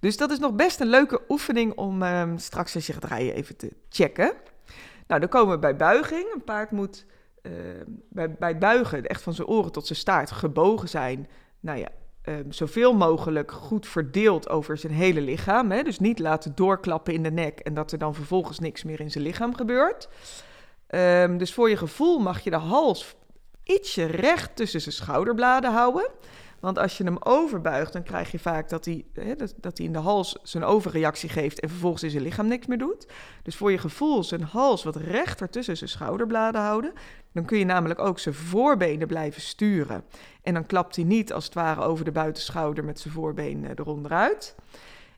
Dus 0.00 0.16
dat 0.16 0.30
is 0.30 0.38
nog 0.38 0.54
best 0.54 0.80
een 0.80 0.88
leuke 0.88 1.20
oefening 1.28 1.74
om 1.74 2.02
uh, 2.02 2.22
straks 2.36 2.74
als 2.74 2.86
je 2.86 2.92
gaat 2.92 3.04
rijden 3.04 3.34
even 3.34 3.56
te 3.56 3.72
checken. 3.88 4.32
Nou, 5.06 5.20
dan 5.20 5.28
komen 5.28 5.54
we 5.54 5.58
bij 5.58 5.76
buiging. 5.76 6.32
Een 6.34 6.44
paard 6.44 6.70
moet 6.70 7.06
uh, 7.42 7.52
bij, 8.10 8.30
bij 8.30 8.58
buigen 8.58 9.06
echt 9.06 9.22
van 9.22 9.34
zijn 9.34 9.48
oren 9.48 9.72
tot 9.72 9.86
zijn 9.86 9.98
staart 9.98 10.30
gebogen 10.30 10.88
zijn. 10.88 11.28
Nou 11.60 11.78
ja, 11.78 11.88
um, 12.22 12.52
zoveel 12.52 12.94
mogelijk 12.94 13.52
goed 13.52 13.86
verdeeld 13.86 14.48
over 14.48 14.78
zijn 14.78 14.92
hele 14.92 15.20
lichaam. 15.20 15.70
Hè? 15.70 15.82
Dus 15.82 15.98
niet 15.98 16.18
laten 16.18 16.54
doorklappen 16.54 17.14
in 17.14 17.22
de 17.22 17.30
nek 17.30 17.58
en 17.58 17.74
dat 17.74 17.92
er 17.92 17.98
dan 17.98 18.14
vervolgens 18.14 18.58
niks 18.58 18.84
meer 18.84 19.00
in 19.00 19.10
zijn 19.10 19.24
lichaam 19.24 19.54
gebeurt. 19.54 20.08
Dus 21.38 21.54
voor 21.54 21.68
je 21.68 21.76
gevoel 21.76 22.18
mag 22.18 22.40
je 22.40 22.50
de 22.50 22.56
hals 22.56 23.16
ietsje 23.62 24.04
recht 24.04 24.56
tussen 24.56 24.80
zijn 24.80 24.94
schouderbladen 24.94 25.72
houden. 25.72 26.10
Want 26.60 26.78
als 26.78 26.98
je 26.98 27.04
hem 27.04 27.16
overbuigt, 27.20 27.92
dan 27.92 28.02
krijg 28.02 28.30
je 28.30 28.38
vaak 28.38 28.68
dat 28.68 28.84
hij, 28.84 29.04
hè, 29.12 29.36
dat, 29.36 29.78
hij 29.78 29.86
in 29.86 29.92
de 29.92 29.98
hals 29.98 30.36
zijn 30.42 30.64
overreactie 30.64 31.28
geeft 31.28 31.60
en 31.60 31.68
vervolgens 31.68 32.02
in 32.02 32.10
zijn 32.10 32.22
lichaam 32.22 32.46
niks 32.46 32.66
meer 32.66 32.78
doet. 32.78 33.06
Dus 33.42 33.56
voor 33.56 33.70
je 33.70 33.78
gevoel 33.78 34.24
zijn 34.24 34.42
hals 34.42 34.84
wat 34.84 34.96
rechter 34.96 35.50
tussen 35.50 35.76
zijn 35.76 35.90
schouderbladen 35.90 36.60
houden. 36.60 36.92
Dan 37.32 37.44
kun 37.44 37.58
je 37.58 37.64
namelijk 37.64 38.00
ook 38.00 38.18
zijn 38.18 38.34
voorbenen 38.34 39.06
blijven 39.06 39.42
sturen. 39.42 40.04
En 40.42 40.54
dan 40.54 40.66
klapt 40.66 40.96
hij 40.96 41.04
niet 41.04 41.32
als 41.32 41.44
het 41.44 41.54
ware 41.54 41.82
over 41.82 42.04
de 42.04 42.12
buitenschouder 42.12 42.84
met 42.84 43.00
zijn 43.00 43.14
voorbeen 43.14 43.64
eronderuit. 43.64 44.54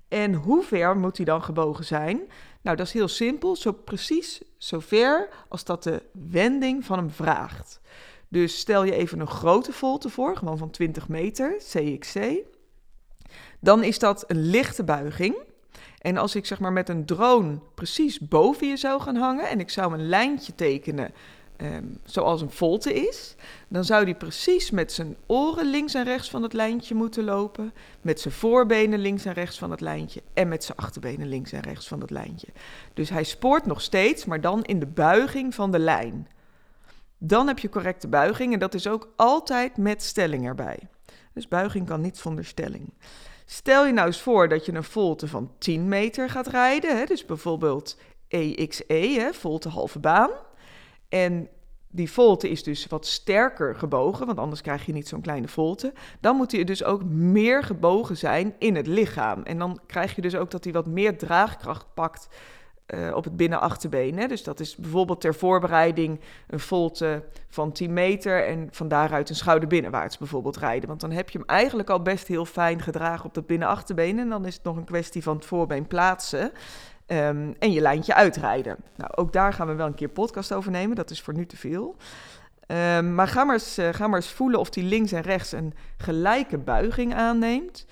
En 0.08 0.34
hoe 0.34 0.62
ver 0.62 0.96
moet 0.96 1.16
hij 1.16 1.26
dan 1.26 1.42
gebogen 1.42 1.84
zijn? 1.84 2.20
Nou, 2.60 2.76
dat 2.76 2.86
is 2.86 2.92
heel 2.92 3.08
simpel, 3.08 3.56
zo 3.56 3.72
precies 3.72 4.42
zo 4.56 4.80
ver 4.80 5.28
als 5.48 5.64
dat 5.64 5.82
de 5.82 6.02
wending 6.12 6.84
van 6.84 6.98
hem 6.98 7.10
vraagt. 7.10 7.80
Dus 8.28 8.58
stel 8.58 8.84
je 8.84 8.94
even 8.94 9.20
een 9.20 9.26
grote 9.26 9.72
volte 9.72 10.08
voor, 10.08 10.36
gewoon 10.36 10.58
van 10.58 10.70
20 10.70 11.08
meter, 11.08 11.56
CXC. 11.56 12.18
Dan 13.60 13.82
is 13.82 13.98
dat 13.98 14.24
een 14.26 14.50
lichte 14.50 14.84
buiging. 14.84 15.36
En 15.98 16.16
als 16.16 16.34
ik 16.34 16.46
zeg 16.46 16.60
maar 16.60 16.72
met 16.72 16.88
een 16.88 17.06
drone 17.06 17.58
precies 17.74 18.18
boven 18.18 18.68
je 18.68 18.76
zou 18.76 19.00
gaan 19.00 19.16
hangen 19.16 19.48
en 19.48 19.60
ik 19.60 19.70
zou 19.70 19.92
een 19.94 20.08
lijntje 20.08 20.54
tekenen 20.54 21.12
um, 21.62 21.98
zoals 22.04 22.40
een 22.40 22.50
volte 22.50 22.94
is, 22.94 23.34
dan 23.68 23.84
zou 23.84 24.04
die 24.04 24.14
precies 24.14 24.70
met 24.70 24.92
zijn 24.92 25.16
oren 25.26 25.70
links 25.70 25.94
en 25.94 26.04
rechts 26.04 26.30
van 26.30 26.42
het 26.42 26.52
lijntje 26.52 26.94
moeten 26.94 27.24
lopen, 27.24 27.72
met 28.00 28.20
zijn 28.20 28.34
voorbenen 28.34 28.98
links 28.98 29.24
en 29.24 29.32
rechts 29.32 29.58
van 29.58 29.70
het 29.70 29.80
lijntje 29.80 30.22
en 30.34 30.48
met 30.48 30.64
zijn 30.64 30.78
achterbenen 30.78 31.28
links 31.28 31.52
en 31.52 31.60
rechts 31.60 31.88
van 31.88 32.00
het 32.00 32.10
lijntje. 32.10 32.46
Dus 32.94 33.10
hij 33.10 33.24
spoort 33.24 33.66
nog 33.66 33.80
steeds, 33.80 34.24
maar 34.24 34.40
dan 34.40 34.64
in 34.64 34.78
de 34.78 34.86
buiging 34.86 35.54
van 35.54 35.70
de 35.70 35.78
lijn. 35.78 36.28
Dan 37.18 37.46
heb 37.46 37.58
je 37.58 37.68
correcte 37.68 38.08
buiging 38.08 38.52
en 38.52 38.58
dat 38.58 38.74
is 38.74 38.86
ook 38.86 39.12
altijd 39.16 39.76
met 39.76 40.02
stelling 40.02 40.46
erbij. 40.46 40.78
Dus 41.32 41.48
buiging 41.48 41.86
kan 41.86 42.00
niet 42.00 42.16
zonder 42.16 42.44
stelling. 42.44 42.92
Stel 43.44 43.86
je 43.86 43.92
nou 43.92 44.06
eens 44.06 44.20
voor 44.20 44.48
dat 44.48 44.66
je 44.66 44.74
een 44.74 44.84
volte 44.84 45.28
van 45.28 45.50
10 45.58 45.88
meter 45.88 46.30
gaat 46.30 46.46
rijden, 46.46 46.98
hè, 46.98 47.04
dus 47.04 47.24
bijvoorbeeld 47.24 47.96
EXE, 48.28 49.18
hè, 49.18 49.32
volte 49.32 49.68
halve 49.68 49.98
baan. 49.98 50.30
En 51.08 51.48
die 51.90 52.10
volte 52.10 52.48
is 52.48 52.62
dus 52.62 52.86
wat 52.86 53.06
sterker 53.06 53.74
gebogen, 53.76 54.26
want 54.26 54.38
anders 54.38 54.60
krijg 54.60 54.86
je 54.86 54.92
niet 54.92 55.08
zo'n 55.08 55.20
kleine 55.20 55.48
volte. 55.48 55.92
Dan 56.20 56.36
moet 56.36 56.52
hij 56.52 56.64
dus 56.64 56.84
ook 56.84 57.04
meer 57.04 57.62
gebogen 57.62 58.16
zijn 58.16 58.54
in 58.58 58.74
het 58.74 58.86
lichaam. 58.86 59.42
En 59.42 59.58
dan 59.58 59.80
krijg 59.86 60.14
je 60.14 60.22
dus 60.22 60.36
ook 60.36 60.50
dat 60.50 60.64
hij 60.64 60.72
wat 60.72 60.86
meer 60.86 61.18
draagkracht 61.18 61.86
pakt 61.94 62.28
uh, 62.94 63.14
op 63.14 63.24
het 63.24 63.36
binnenachterbeen. 63.36 64.18
Hè. 64.18 64.26
Dus 64.26 64.42
dat 64.42 64.60
is 64.60 64.76
bijvoorbeeld 64.76 65.20
ter 65.20 65.34
voorbereiding 65.34 66.20
een 66.46 66.60
volte 66.60 67.22
van 67.48 67.72
10 67.72 67.92
meter 67.92 68.46
en 68.46 68.68
van 68.70 68.88
daaruit 68.88 69.28
een 69.28 69.36
schouder 69.36 69.68
binnenwaarts 69.68 70.18
bijvoorbeeld 70.18 70.56
rijden. 70.56 70.88
Want 70.88 71.00
dan 71.00 71.10
heb 71.10 71.30
je 71.30 71.38
hem 71.38 71.46
eigenlijk 71.46 71.90
al 71.90 72.02
best 72.02 72.26
heel 72.26 72.44
fijn 72.44 72.82
gedragen 72.82 73.24
op 73.24 73.34
dat 73.34 73.46
binnenachterbeen 73.46 74.18
en 74.18 74.28
dan 74.28 74.46
is 74.46 74.54
het 74.54 74.64
nog 74.64 74.76
een 74.76 74.84
kwestie 74.84 75.22
van 75.22 75.36
het 75.36 75.44
voorbeen 75.44 75.86
plaatsen. 75.86 76.52
Um, 77.06 77.54
en 77.58 77.72
je 77.72 77.80
lijntje 77.80 78.14
uitrijden. 78.14 78.76
Nou, 78.96 79.10
ook 79.14 79.32
daar 79.32 79.52
gaan 79.52 79.66
we 79.66 79.74
wel 79.74 79.86
een 79.86 79.94
keer 79.94 80.08
podcast 80.08 80.52
over 80.52 80.70
nemen. 80.70 80.96
Dat 80.96 81.10
is 81.10 81.20
voor 81.20 81.34
nu 81.34 81.46
te 81.46 81.56
veel. 81.56 81.96
Um, 82.66 83.14
maar 83.14 83.28
ga 83.28 83.44
maar, 83.44 83.54
eens, 83.54 83.78
uh, 83.78 83.88
ga 83.92 84.06
maar 84.06 84.20
eens 84.20 84.32
voelen 84.32 84.60
of 84.60 84.70
die 84.70 84.84
links 84.84 85.12
en 85.12 85.22
rechts 85.22 85.52
een 85.52 85.74
gelijke 85.96 86.58
buiging 86.58 87.14
aanneemt. 87.14 87.86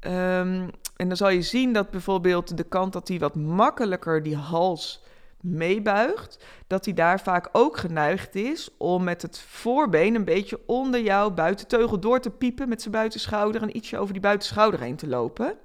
Um, 0.00 0.70
en 0.96 1.08
dan 1.08 1.16
zal 1.16 1.28
je 1.28 1.42
zien 1.42 1.72
dat 1.72 1.90
bijvoorbeeld 1.90 2.56
de 2.56 2.64
kant 2.64 2.92
dat 2.92 3.08
hij 3.08 3.18
wat 3.18 3.34
makkelijker 3.34 4.22
die 4.22 4.36
hals 4.36 5.04
meebuigt, 5.40 6.44
dat 6.66 6.84
hij 6.84 6.94
daar 6.94 7.20
vaak 7.20 7.48
ook 7.52 7.76
geneigd 7.76 8.34
is 8.34 8.70
om 8.76 9.04
met 9.04 9.22
het 9.22 9.38
voorbeen 9.38 10.14
een 10.14 10.24
beetje 10.24 10.60
onder 10.66 11.00
jouw 11.00 11.30
buitenteugel 11.30 12.00
door 12.00 12.20
te 12.20 12.30
piepen 12.30 12.68
met 12.68 12.80
zijn 12.80 12.94
buitenschouder 12.94 13.62
en 13.62 13.76
ietsje 13.76 13.98
over 13.98 14.12
die 14.12 14.22
buitenschouder 14.22 14.80
heen 14.80 14.96
te 14.96 15.08
lopen. 15.08 15.56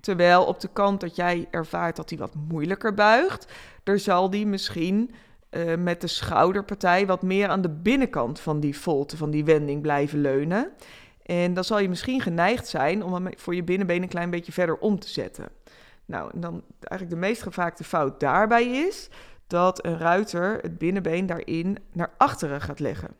Terwijl 0.00 0.44
op 0.44 0.60
de 0.60 0.68
kant 0.72 1.00
dat 1.00 1.16
jij 1.16 1.48
ervaart 1.50 1.96
dat 1.96 2.10
hij 2.10 2.18
wat 2.18 2.34
moeilijker 2.48 2.94
buigt, 2.94 3.52
er 3.84 3.98
zal 3.98 4.30
die 4.30 4.46
misschien 4.46 5.10
uh, 5.50 5.74
met 5.76 6.00
de 6.00 6.06
schouderpartij 6.06 7.06
wat 7.06 7.22
meer 7.22 7.48
aan 7.48 7.60
de 7.60 7.70
binnenkant 7.70 8.40
van 8.40 8.60
die 8.60 8.78
volte, 8.78 9.16
van 9.16 9.30
die 9.30 9.44
wending 9.44 9.82
blijven 9.82 10.20
leunen. 10.20 10.72
En 11.26 11.54
dan 11.54 11.64
zal 11.64 11.78
je 11.78 11.88
misschien 11.88 12.20
geneigd 12.20 12.68
zijn 12.68 13.04
om 13.04 13.14
hem 13.14 13.28
voor 13.36 13.54
je 13.54 13.62
binnenbeen 13.62 14.02
een 14.02 14.08
klein 14.08 14.30
beetje 14.30 14.52
verder 14.52 14.78
om 14.78 14.98
te 14.98 15.08
zetten. 15.08 15.48
Nou, 16.04 16.30
en 16.34 16.40
dan 16.40 16.62
eigenlijk 16.80 17.20
de 17.20 17.26
meest 17.26 17.42
gevaakte 17.42 17.84
fout 17.84 18.20
daarbij 18.20 18.66
is 18.66 19.08
dat 19.46 19.84
een 19.84 19.98
ruiter 19.98 20.58
het 20.62 20.78
binnenbeen 20.78 21.26
daarin 21.26 21.78
naar 21.92 22.14
achteren 22.16 22.60
gaat 22.60 22.80
leggen. 22.80 23.10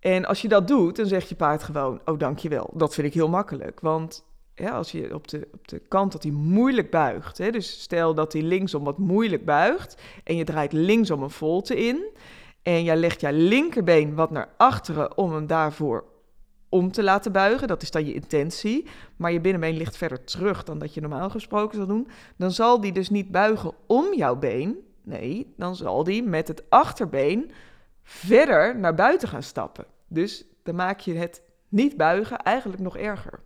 En 0.00 0.24
als 0.24 0.42
je 0.42 0.48
dat 0.48 0.68
doet, 0.68 0.96
dan 0.96 1.06
zegt 1.06 1.28
je 1.28 1.34
paard 1.34 1.62
gewoon: 1.62 2.00
Oh, 2.04 2.18
dankjewel. 2.18 2.70
Dat 2.74 2.94
vind 2.94 3.06
ik 3.06 3.14
heel 3.14 3.28
makkelijk. 3.28 3.80
Want 3.80 4.24
ja, 4.54 4.70
als 4.70 4.92
je 4.92 5.14
op 5.14 5.28
de, 5.28 5.48
op 5.52 5.68
de 5.68 5.78
kant 5.78 6.12
dat 6.12 6.22
hij 6.22 6.32
moeilijk 6.32 6.90
buigt, 6.90 7.38
hè, 7.38 7.50
dus 7.50 7.80
stel 7.80 8.14
dat 8.14 8.32
hij 8.32 8.42
linksom 8.42 8.84
wat 8.84 8.98
moeilijk 8.98 9.44
buigt 9.44 10.02
en 10.24 10.36
je 10.36 10.44
draait 10.44 10.72
linksom 10.72 11.22
een 11.22 11.30
volte 11.30 11.76
in 11.86 12.06
en 12.62 12.84
jij 12.84 12.96
legt 12.96 13.20
je 13.20 13.32
linkerbeen 13.32 14.14
wat 14.14 14.30
naar 14.30 14.48
achteren 14.56 15.16
om 15.16 15.32
hem 15.32 15.46
daarvoor 15.46 16.04
om 16.68 16.92
te 16.92 17.02
laten 17.02 17.32
buigen. 17.32 17.68
Dat 17.68 17.82
is 17.82 17.90
dan 17.90 18.06
je 18.06 18.14
intentie. 18.14 18.86
Maar 19.16 19.32
je 19.32 19.40
binnenbeen 19.40 19.76
ligt 19.76 19.96
verder 19.96 20.24
terug 20.24 20.64
dan 20.64 20.78
dat 20.78 20.94
je 20.94 21.00
normaal 21.00 21.30
gesproken 21.30 21.76
zou 21.76 21.88
doen. 21.88 22.08
Dan 22.36 22.50
zal 22.50 22.80
die 22.80 22.92
dus 22.92 23.10
niet 23.10 23.30
buigen 23.30 23.72
om 23.86 24.14
jouw 24.14 24.36
been. 24.36 24.76
Nee, 25.02 25.52
dan 25.56 25.76
zal 25.76 26.04
die 26.04 26.22
met 26.22 26.48
het 26.48 26.62
achterbeen 26.68 27.50
verder 28.02 28.78
naar 28.78 28.94
buiten 28.94 29.28
gaan 29.28 29.42
stappen. 29.42 29.86
Dus 30.08 30.44
dan 30.62 30.74
maak 30.74 31.00
je 31.00 31.14
het 31.14 31.42
niet 31.68 31.96
buigen 31.96 32.38
eigenlijk 32.38 32.82
nog 32.82 32.96
erger. 32.96 33.40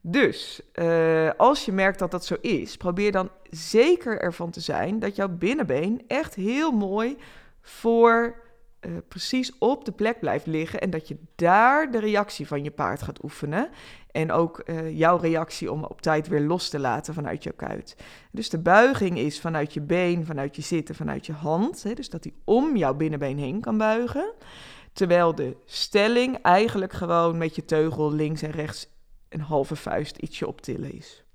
Dus 0.00 0.60
uh, 0.74 1.30
als 1.36 1.64
je 1.64 1.72
merkt 1.72 1.98
dat 1.98 2.10
dat 2.10 2.24
zo 2.24 2.36
is, 2.40 2.76
probeer 2.76 3.12
dan 3.12 3.30
zeker 3.50 4.20
ervan 4.20 4.50
te 4.50 4.60
zijn 4.60 4.98
dat 4.98 5.16
jouw 5.16 5.28
binnenbeen 5.28 6.02
echt 6.06 6.34
heel 6.34 6.72
mooi 6.72 7.16
voor 7.60 8.34
uh, 8.86 8.96
precies 9.08 9.58
op 9.58 9.84
de 9.84 9.92
plek 9.92 10.20
blijft 10.20 10.46
liggen 10.46 10.80
en 10.80 10.90
dat 10.90 11.08
je 11.08 11.16
daar 11.34 11.90
de 11.90 11.98
reactie 11.98 12.46
van 12.46 12.64
je 12.64 12.70
paard 12.70 13.02
gaat 13.02 13.22
oefenen. 13.24 13.68
En 14.10 14.32
ook 14.32 14.62
uh, 14.64 14.98
jouw 14.98 15.16
reactie 15.16 15.72
om 15.72 15.84
op 15.84 16.02
tijd 16.02 16.28
weer 16.28 16.40
los 16.40 16.68
te 16.68 16.78
laten 16.78 17.14
vanuit 17.14 17.42
jouw 17.42 17.52
kuit. 17.56 17.96
Dus 18.30 18.50
de 18.50 18.58
buiging 18.58 19.18
is 19.18 19.40
vanuit 19.40 19.74
je 19.74 19.80
been, 19.80 20.26
vanuit 20.26 20.56
je 20.56 20.62
zitten, 20.62 20.94
vanuit 20.94 21.26
je 21.26 21.32
hand. 21.32 21.82
Hè, 21.82 21.94
dus 21.94 22.10
dat 22.10 22.24
hij 22.24 22.32
om 22.44 22.76
jouw 22.76 22.94
binnenbeen 22.94 23.38
heen 23.38 23.60
kan 23.60 23.78
buigen. 23.78 24.32
Terwijl 24.92 25.34
de 25.34 25.56
stelling 25.64 26.38
eigenlijk 26.42 26.92
gewoon 26.92 27.38
met 27.38 27.54
je 27.54 27.64
teugel 27.64 28.12
links 28.12 28.42
en 28.42 28.50
rechts 28.50 28.88
een 29.28 29.40
halve 29.40 29.76
vuist 29.76 30.16
ietsje 30.16 30.46
optillen 30.46 30.92
is. 30.92 31.25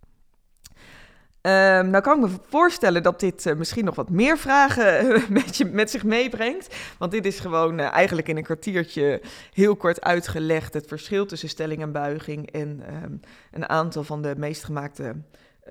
Um, 1.44 1.90
nou 1.90 2.02
kan 2.02 2.24
ik 2.24 2.30
me 2.30 2.38
voorstellen 2.48 3.04
dat 3.04 3.20
dit 3.20 3.46
uh, 3.46 3.56
misschien 3.56 3.86
nog 3.86 3.96
wat 3.96 4.10
meer 4.10 4.38
vragen 4.38 5.22
met, 5.34 5.58
je, 5.58 5.66
met 5.66 5.90
zich 5.90 6.04
meebrengt. 6.04 6.76
Want 6.98 7.12
dit 7.12 7.26
is 7.26 7.40
gewoon 7.40 7.80
uh, 7.80 7.92
eigenlijk 7.92 8.28
in 8.28 8.38
een 8.38 8.44
kwartiertje 8.44 9.22
heel 9.54 9.76
kort 9.76 10.02
uitgelegd 10.02 10.74
het 10.74 10.88
verschil 10.88 11.26
tussen 11.26 11.50
stelling 11.50 11.82
en 11.82 11.92
buiging 11.92 12.52
en 12.52 12.84
um, 13.04 13.20
een 13.52 13.70
aantal 13.70 14.04
van 14.04 14.22
de 14.22 14.34
meest 14.38 14.64
gemaakte 14.64 15.16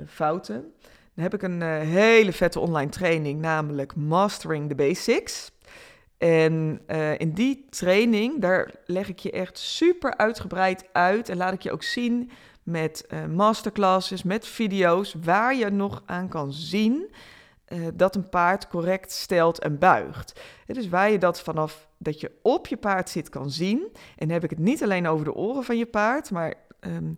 fouten. 0.06 0.72
Dan 1.14 1.24
heb 1.24 1.34
ik 1.34 1.42
een 1.42 1.62
hele 1.82 2.32
vette 2.32 2.60
online 2.60 2.90
training, 2.90 3.40
namelijk 3.40 3.94
Mastering 3.94 4.68
the 4.68 4.74
Basics. 4.74 5.50
En 6.18 6.80
in 7.16 7.32
die 7.32 7.66
training, 7.70 8.40
daar 8.40 8.70
leg 8.86 9.08
ik 9.08 9.18
je 9.18 9.30
echt 9.30 9.58
super 9.58 10.16
uitgebreid 10.16 10.84
uit 10.92 11.28
en 11.28 11.36
laat 11.36 11.52
ik 11.52 11.62
je 11.62 11.72
ook 11.72 11.82
zien 11.82 12.30
met 12.70 13.06
uh, 13.08 13.26
masterclasses, 13.26 14.22
met 14.22 14.46
video's, 14.46 15.14
waar 15.22 15.54
je 15.54 15.70
nog 15.70 16.02
aan 16.06 16.28
kan 16.28 16.52
zien 16.52 17.10
uh, 17.68 17.86
dat 17.94 18.16
een 18.16 18.28
paard 18.28 18.68
correct 18.68 19.12
stelt 19.12 19.58
en 19.58 19.78
buigt. 19.78 20.40
Het 20.66 20.76
is 20.76 20.88
waar 20.88 21.10
je 21.10 21.18
dat 21.18 21.40
vanaf 21.40 21.88
dat 21.98 22.20
je 22.20 22.32
op 22.42 22.66
je 22.66 22.76
paard 22.76 23.10
zit 23.10 23.28
kan 23.28 23.50
zien. 23.50 23.88
En 23.92 24.26
dan 24.26 24.30
heb 24.30 24.44
ik 24.44 24.50
het 24.50 24.58
niet 24.58 24.82
alleen 24.82 25.08
over 25.08 25.24
de 25.24 25.34
oren 25.34 25.64
van 25.64 25.78
je 25.78 25.86
paard, 25.86 26.30
maar 26.30 26.54
um, 26.80 27.16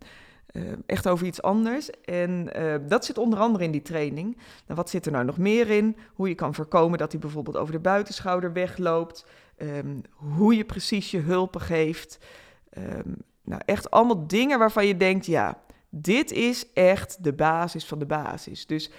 echt 0.87 1.09
over 1.09 1.27
iets 1.27 1.43
anders. 1.43 1.91
En 1.91 2.51
dat 2.89 3.05
zit 3.05 3.19
onder 3.19 3.39
andere 3.39 3.65
in 3.65 3.71
die 3.71 3.83
training. 3.83 4.37
Nou, 4.37 4.79
wat 4.79 4.91
zit 4.91 5.07
er 5.07 5.13
nou 5.13 5.25
nog 5.25 5.39
meer 5.39 5.71
in? 5.71 5.97
Hoe 6.15 6.29
je 6.29 6.35
kan 6.35 6.55
voorkomen 6.55 6.99
dat 6.99 7.13
hij 7.13 7.21
bijvoorbeeld 7.21 7.57
over 7.57 7.73
de 7.73 7.81
buitenschouder 7.81 8.53
wegloopt. 8.53 9.25
Ehm, 9.57 10.01
hoe 10.13 10.57
je 10.57 10.65
precies 10.65 11.11
je 11.11 11.19
hulpen 11.19 11.61
geeft. 11.61 12.19
Ehm, 12.71 13.13
nou, 13.45 13.63
echt 13.65 13.91
allemaal 13.91 14.27
dingen 14.27 14.59
waarvan 14.59 14.87
je 14.87 14.97
denkt, 14.97 15.27
ja, 15.27 15.59
dit 15.89 16.31
is 16.31 16.73
echt 16.73 17.25
de 17.25 17.33
basis 17.33 17.85
van 17.85 17.99
de 17.99 18.07
basis. 18.07 18.67
Dus 18.67 18.91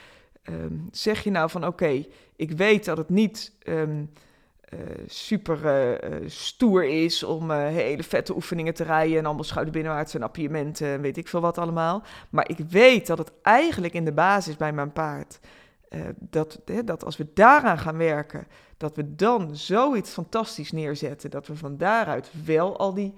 ehm, 0.44 0.78
zeg 0.92 1.24
je 1.24 1.32
nou 1.32 1.50
van 1.50 1.66
oké, 1.66 2.06
ik 2.36 2.52
weet 2.52 2.86
dat 2.86 2.98
het 2.98 3.10
niet 3.10 3.54
um, 3.68 4.10
uh, 4.74 4.80
super 5.06 5.60
uh, 5.66 6.30
stoer 6.30 6.84
is 6.84 7.24
om 7.24 7.52
hele 7.52 8.04
vette 8.04 8.36
oefeningen 8.36 8.74
te 8.74 8.84
rijden 8.84 9.18
en 9.18 9.26
allemaal 9.26 9.44
schouderbinnenwaarts 9.44 10.14
en 10.14 10.24
appiëmenten 10.24 10.88
en 10.88 11.02
weet 11.02 11.18
ik 11.18 11.28
veel 11.28 11.42
wat 11.42 11.58
allemaal. 11.58 12.04
Maar 12.30 12.50
ik 12.50 12.60
weet 12.70 13.08
dat 13.08 13.18
het 13.18 13.32
eigenlijk 13.42 13.94
in 13.94 14.06
de 14.06 14.14
basis 14.14 14.56
bij 14.56 14.74
mijn 14.74 14.92
paard, 14.92 15.40
dat, 16.16 16.60
dat 16.86 17.06
als 17.06 17.18
we 17.18 17.28
daaraan 17.34 17.78
gaan 17.78 17.98
werken, 17.98 18.48
dat 18.78 18.96
we 18.96 19.16
dan 19.16 19.56
zoiets 19.56 20.12
fantastisch 20.12 20.72
neerzetten, 20.72 21.30
dat 21.30 21.48
we 21.48 21.56
van 21.56 21.78
daaruit 21.78 22.32
wel 22.46 22.78
al 22.78 22.94
die 22.94 23.14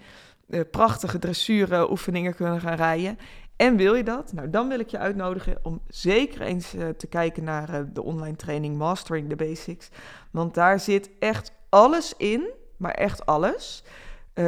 prachtige 0.71 1.19
dressuuroefeningen 1.19 2.35
kunnen 2.35 2.59
gaan 2.59 2.75
rijden. 2.75 3.17
En 3.55 3.75
wil 3.75 3.95
je 3.95 4.03
dat? 4.03 4.33
Nou, 4.33 4.49
dan 4.49 4.67
wil 4.67 4.79
ik 4.79 4.89
je 4.89 4.97
uitnodigen 4.97 5.57
om 5.61 5.81
zeker 5.87 6.41
eens 6.41 6.75
uh, 6.75 6.89
te 6.89 7.07
kijken 7.07 7.43
naar 7.43 7.69
uh, 7.69 7.79
de 7.93 8.03
online 8.03 8.35
training 8.35 8.77
Mastering 8.77 9.29
the 9.29 9.35
Basics. 9.35 9.89
Want 10.31 10.53
daar 10.53 10.79
zit 10.79 11.09
echt 11.19 11.51
alles 11.69 12.13
in, 12.17 12.49
maar 12.77 12.91
echt 12.91 13.25
alles. 13.25 13.83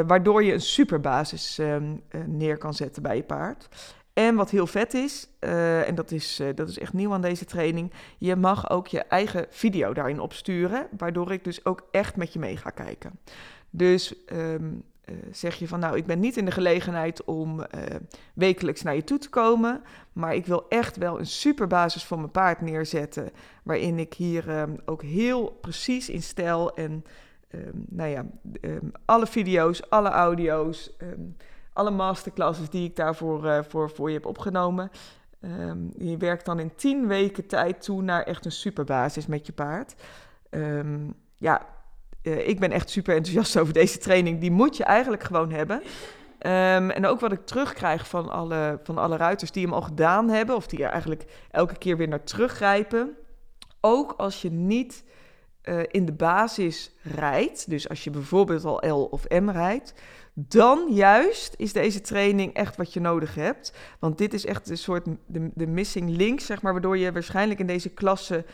Waardoor 0.08 0.44
je 0.44 0.54
een 0.54 0.62
superbasis 0.62 1.60
ehm, 1.60 1.96
neer 2.26 2.58
kan 2.58 2.74
zetten 2.74 3.02
bij 3.02 3.16
je 3.16 3.24
paard. 3.24 3.68
En 4.14 4.36
wat 4.36 4.50
heel 4.50 4.68
vet 4.68 4.94
is, 4.94 5.30
en 5.40 5.96
dat 5.96 6.12
is, 6.12 6.42
dat 6.56 6.70
is 6.70 6.80
echt 6.80 6.94
nieuw 6.94 7.14
aan 7.14 7.22
deze 7.22 7.46
training, 7.46 7.94
je 8.18 8.36
mag 8.36 8.70
ook 8.70 8.88
je 8.88 9.00
eigen 9.02 9.46
video 9.50 9.94
daarin 9.94 10.20
opsturen, 10.20 10.88
waardoor 10.98 11.32
ik 11.32 11.44
dus 11.44 11.66
ook 11.66 11.88
echt 11.92 12.16
met 12.16 12.34
je 12.34 12.40
mee 12.40 12.58
ga 12.58 12.70
kijken. 12.70 13.20
Dus 13.70 14.16
um, 14.34 14.84
uh, 15.10 15.16
zeg 15.32 15.56
je 15.56 15.68
van 15.68 15.80
nou, 15.80 15.98
ik 15.98 16.06
ben 16.06 16.20
niet 16.20 16.38
in 16.38 16.46
de 16.46 16.52
gelegenheid 16.52 17.24
om 17.24 17.60
uh, 17.60 17.66
wekelijks 18.34 18.82
naar 18.82 18.96
je 18.96 19.04
toe 19.04 19.18
te 19.18 19.30
komen, 19.30 19.82
maar 20.14 20.36
ik 20.36 20.46
wil 20.46 20.66
echt 20.70 20.98
wel 20.98 21.20
een 21.20 21.26
superbasis 21.26 22.04
voor 22.04 22.18
mijn 22.18 22.32
paard 22.32 22.62
neerzetten, 22.62 23.32
waarin 23.64 24.00
ik 24.00 24.14
hier 24.14 24.60
um, 24.60 24.78
ook 24.86 25.02
heel 25.02 25.58
precies 25.62 26.10
in 26.10 26.22
stel 26.22 26.76
en 26.76 27.04
um, 27.52 27.86
nou 27.90 28.10
ja, 28.10 28.26
um, 28.62 28.92
alle 29.06 29.28
video's, 29.28 29.90
alle 29.90 30.10
audio's, 30.10 30.98
alle 31.74 31.92
masterclasses 31.92 32.70
die 32.70 32.90
ik 32.90 32.96
daarvoor 32.96 33.46
uh, 33.46 33.60
voor, 33.68 33.90
voor 33.90 34.08
je 34.08 34.16
heb 34.16 34.26
opgenomen. 34.26 34.92
je 35.98 36.18
werkt 36.18 36.46
dan 36.46 36.60
in 36.60 36.76
tien 36.76 37.08
weken 37.08 37.48
tijd 37.48 37.82
toe 37.84 38.02
naar 38.02 38.24
echt 38.24 38.46
een 38.46 38.52
superbasis 38.52 39.28
met 39.28 39.46
je 39.46 39.54
paard. 39.54 39.96
ja, 41.38 41.77
uh, 42.28 42.48
ik 42.48 42.60
ben 42.60 42.72
echt 42.72 42.90
super 42.90 43.16
enthousiast 43.16 43.58
over 43.58 43.74
deze 43.74 43.98
training. 43.98 44.40
Die 44.40 44.52
moet 44.52 44.78
je 44.78 44.84
eigenlijk 44.84 45.24
gewoon 45.24 45.52
hebben. 45.52 45.82
Um, 46.40 46.90
en 46.90 47.06
ook 47.06 47.20
wat 47.20 47.32
ik 47.32 47.46
terugkrijg 47.46 48.08
van 48.08 48.30
alle, 48.30 48.80
van 48.84 48.98
alle 48.98 49.18
ruiters 49.18 49.52
die 49.52 49.64
hem 49.64 49.74
al 49.74 49.82
gedaan 49.82 50.30
hebben, 50.30 50.56
of 50.56 50.68
die 50.68 50.84
er 50.84 50.90
eigenlijk 50.90 51.26
elke 51.52 51.78
keer 51.78 51.98
weer 51.98 52.08
naar 52.08 52.24
teruggrijpen. 52.24 53.18
Ook 53.82 54.14
als 54.18 54.42
je 54.42 54.52
niet 54.52 55.04
uh, 55.64 55.80
in 55.88 56.06
de 56.06 56.14
basis 56.14 56.92
rijdt, 57.02 57.70
dus 57.70 57.90
als 57.90 58.04
je 58.04 58.10
bijvoorbeeld 58.10 58.66
al 58.66 58.90
L 58.90 59.08
of 59.12 59.30
M 59.30 59.50
rijdt, 59.50 59.94
dan 60.34 60.88
juist 60.90 61.54
is 61.58 61.74
deze 61.74 62.02
training 62.02 62.54
echt 62.54 62.76
wat 62.76 62.94
je 62.94 63.00
nodig 63.00 63.36
hebt. 63.36 63.74
Want 64.00 64.18
dit 64.18 64.34
is 64.34 64.46
echt 64.46 64.70
een 64.70 64.78
soort 64.78 65.06
de, 65.26 65.50
de 65.54 65.68
missing 65.68 66.10
link, 66.10 66.40
zeg 66.40 66.62
maar, 66.62 66.72
waardoor 66.72 66.98
je 66.98 67.12
waarschijnlijk 67.12 67.60
in 67.60 67.68
deze 67.68 67.90
klasse 67.90 68.46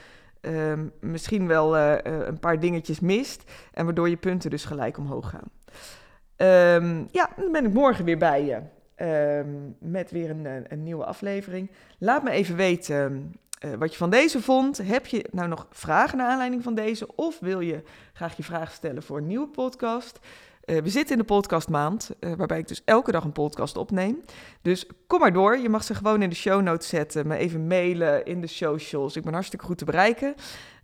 um, 0.46 0.92
misschien 1.00 1.48
wel 1.48 1.78
uh, 1.78 1.96
een 2.04 2.40
paar 2.40 2.60
dingetjes 2.60 3.00
mist. 3.00 3.52
En 3.74 3.86
waardoor 3.86 4.10
je 4.10 4.18
punten 4.18 4.50
dus 4.50 4.66
gelijk 4.66 4.98
omhoog 4.98 5.30
gaan. 5.30 5.52
Um, 6.78 7.08
ja, 7.12 7.30
dan 7.36 7.52
ben 7.52 7.66
ik 7.66 7.74
morgen 7.74 8.06
weer 8.06 8.18
bij 8.18 8.46
je. 8.46 8.62
Um, 9.40 9.76
met 9.80 10.12
weer 10.12 10.30
een, 10.30 10.66
een, 10.68 10.84
nieuwe 10.84 11.06
aflevering. 11.06 11.72
Laat 11.98 12.24
me 12.24 12.32
even 12.32 12.56
weten 12.56 13.34
wat 13.78 13.91
je 13.91 13.98
van 13.98 14.10
deze 14.10 14.41
vond. 14.41 14.78
Heb 14.78 15.06
je 15.06 15.26
nou 15.32 15.48
nog 15.48 15.67
vragen 15.70 16.17
naar 16.17 16.30
aanleiding 16.30 16.63
van 16.63 16.76
deze? 16.76 17.15
Of 17.15 17.39
wil 17.39 17.60
je 17.60 17.84
graag 18.13 18.38
je 18.38 18.44
vraag 18.44 18.72
stellen 18.72 19.04
voor 19.04 19.17
een 19.17 19.28
nieuwe 19.28 19.48
podcast? 19.48 20.20
Uh, 20.65 20.82
we 20.82 20.89
zitten 20.89 21.12
in 21.12 21.21
de 21.21 21.28
podcastmaand, 21.28 22.12
uh, 22.19 22.34
waarbij 22.34 22.60
ik 22.60 22.67
dus 22.67 22.82
elke 22.86 23.12
dag 23.12 23.23
een 23.23 23.32
podcast 23.32 23.78
opneem. 23.78 24.21
Dus 24.62 24.88
kom 25.08 25.19
maar 25.19 25.34
door. 25.34 25.58
Je 25.58 25.69
mag 25.69 25.84
ze 25.84 25.95
gewoon 25.95 26.21
in 26.21 26.30
de 26.30 26.36
show 26.36 26.62
notes 26.62 26.88
zetten, 26.88 27.28
me 27.28 27.38
even 27.38 27.67
mailen 27.67 28.26
in 28.26 28.41
de 28.41 28.47
socials. 28.47 29.15
Ik 29.15 29.23
ben 29.23 29.34
hartstikke 29.34 29.65
goed 29.65 29.78
te 29.78 29.86
bereiken 29.86 30.36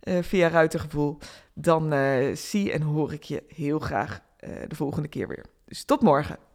uh, 0.02 0.22
via 0.22 0.48
Ruitengevoel. 0.48 1.18
Dan 1.54 1.92
zie 2.36 2.72
en 2.72 2.82
hoor 2.82 3.12
ik 3.12 3.22
je 3.22 3.42
heel 3.48 3.78
graag 3.78 4.20
de 4.68 4.74
volgende 4.74 5.08
keer 5.08 5.28
weer. 5.28 5.44
Dus 5.64 5.84
tot 5.84 6.02
morgen. 6.02 6.49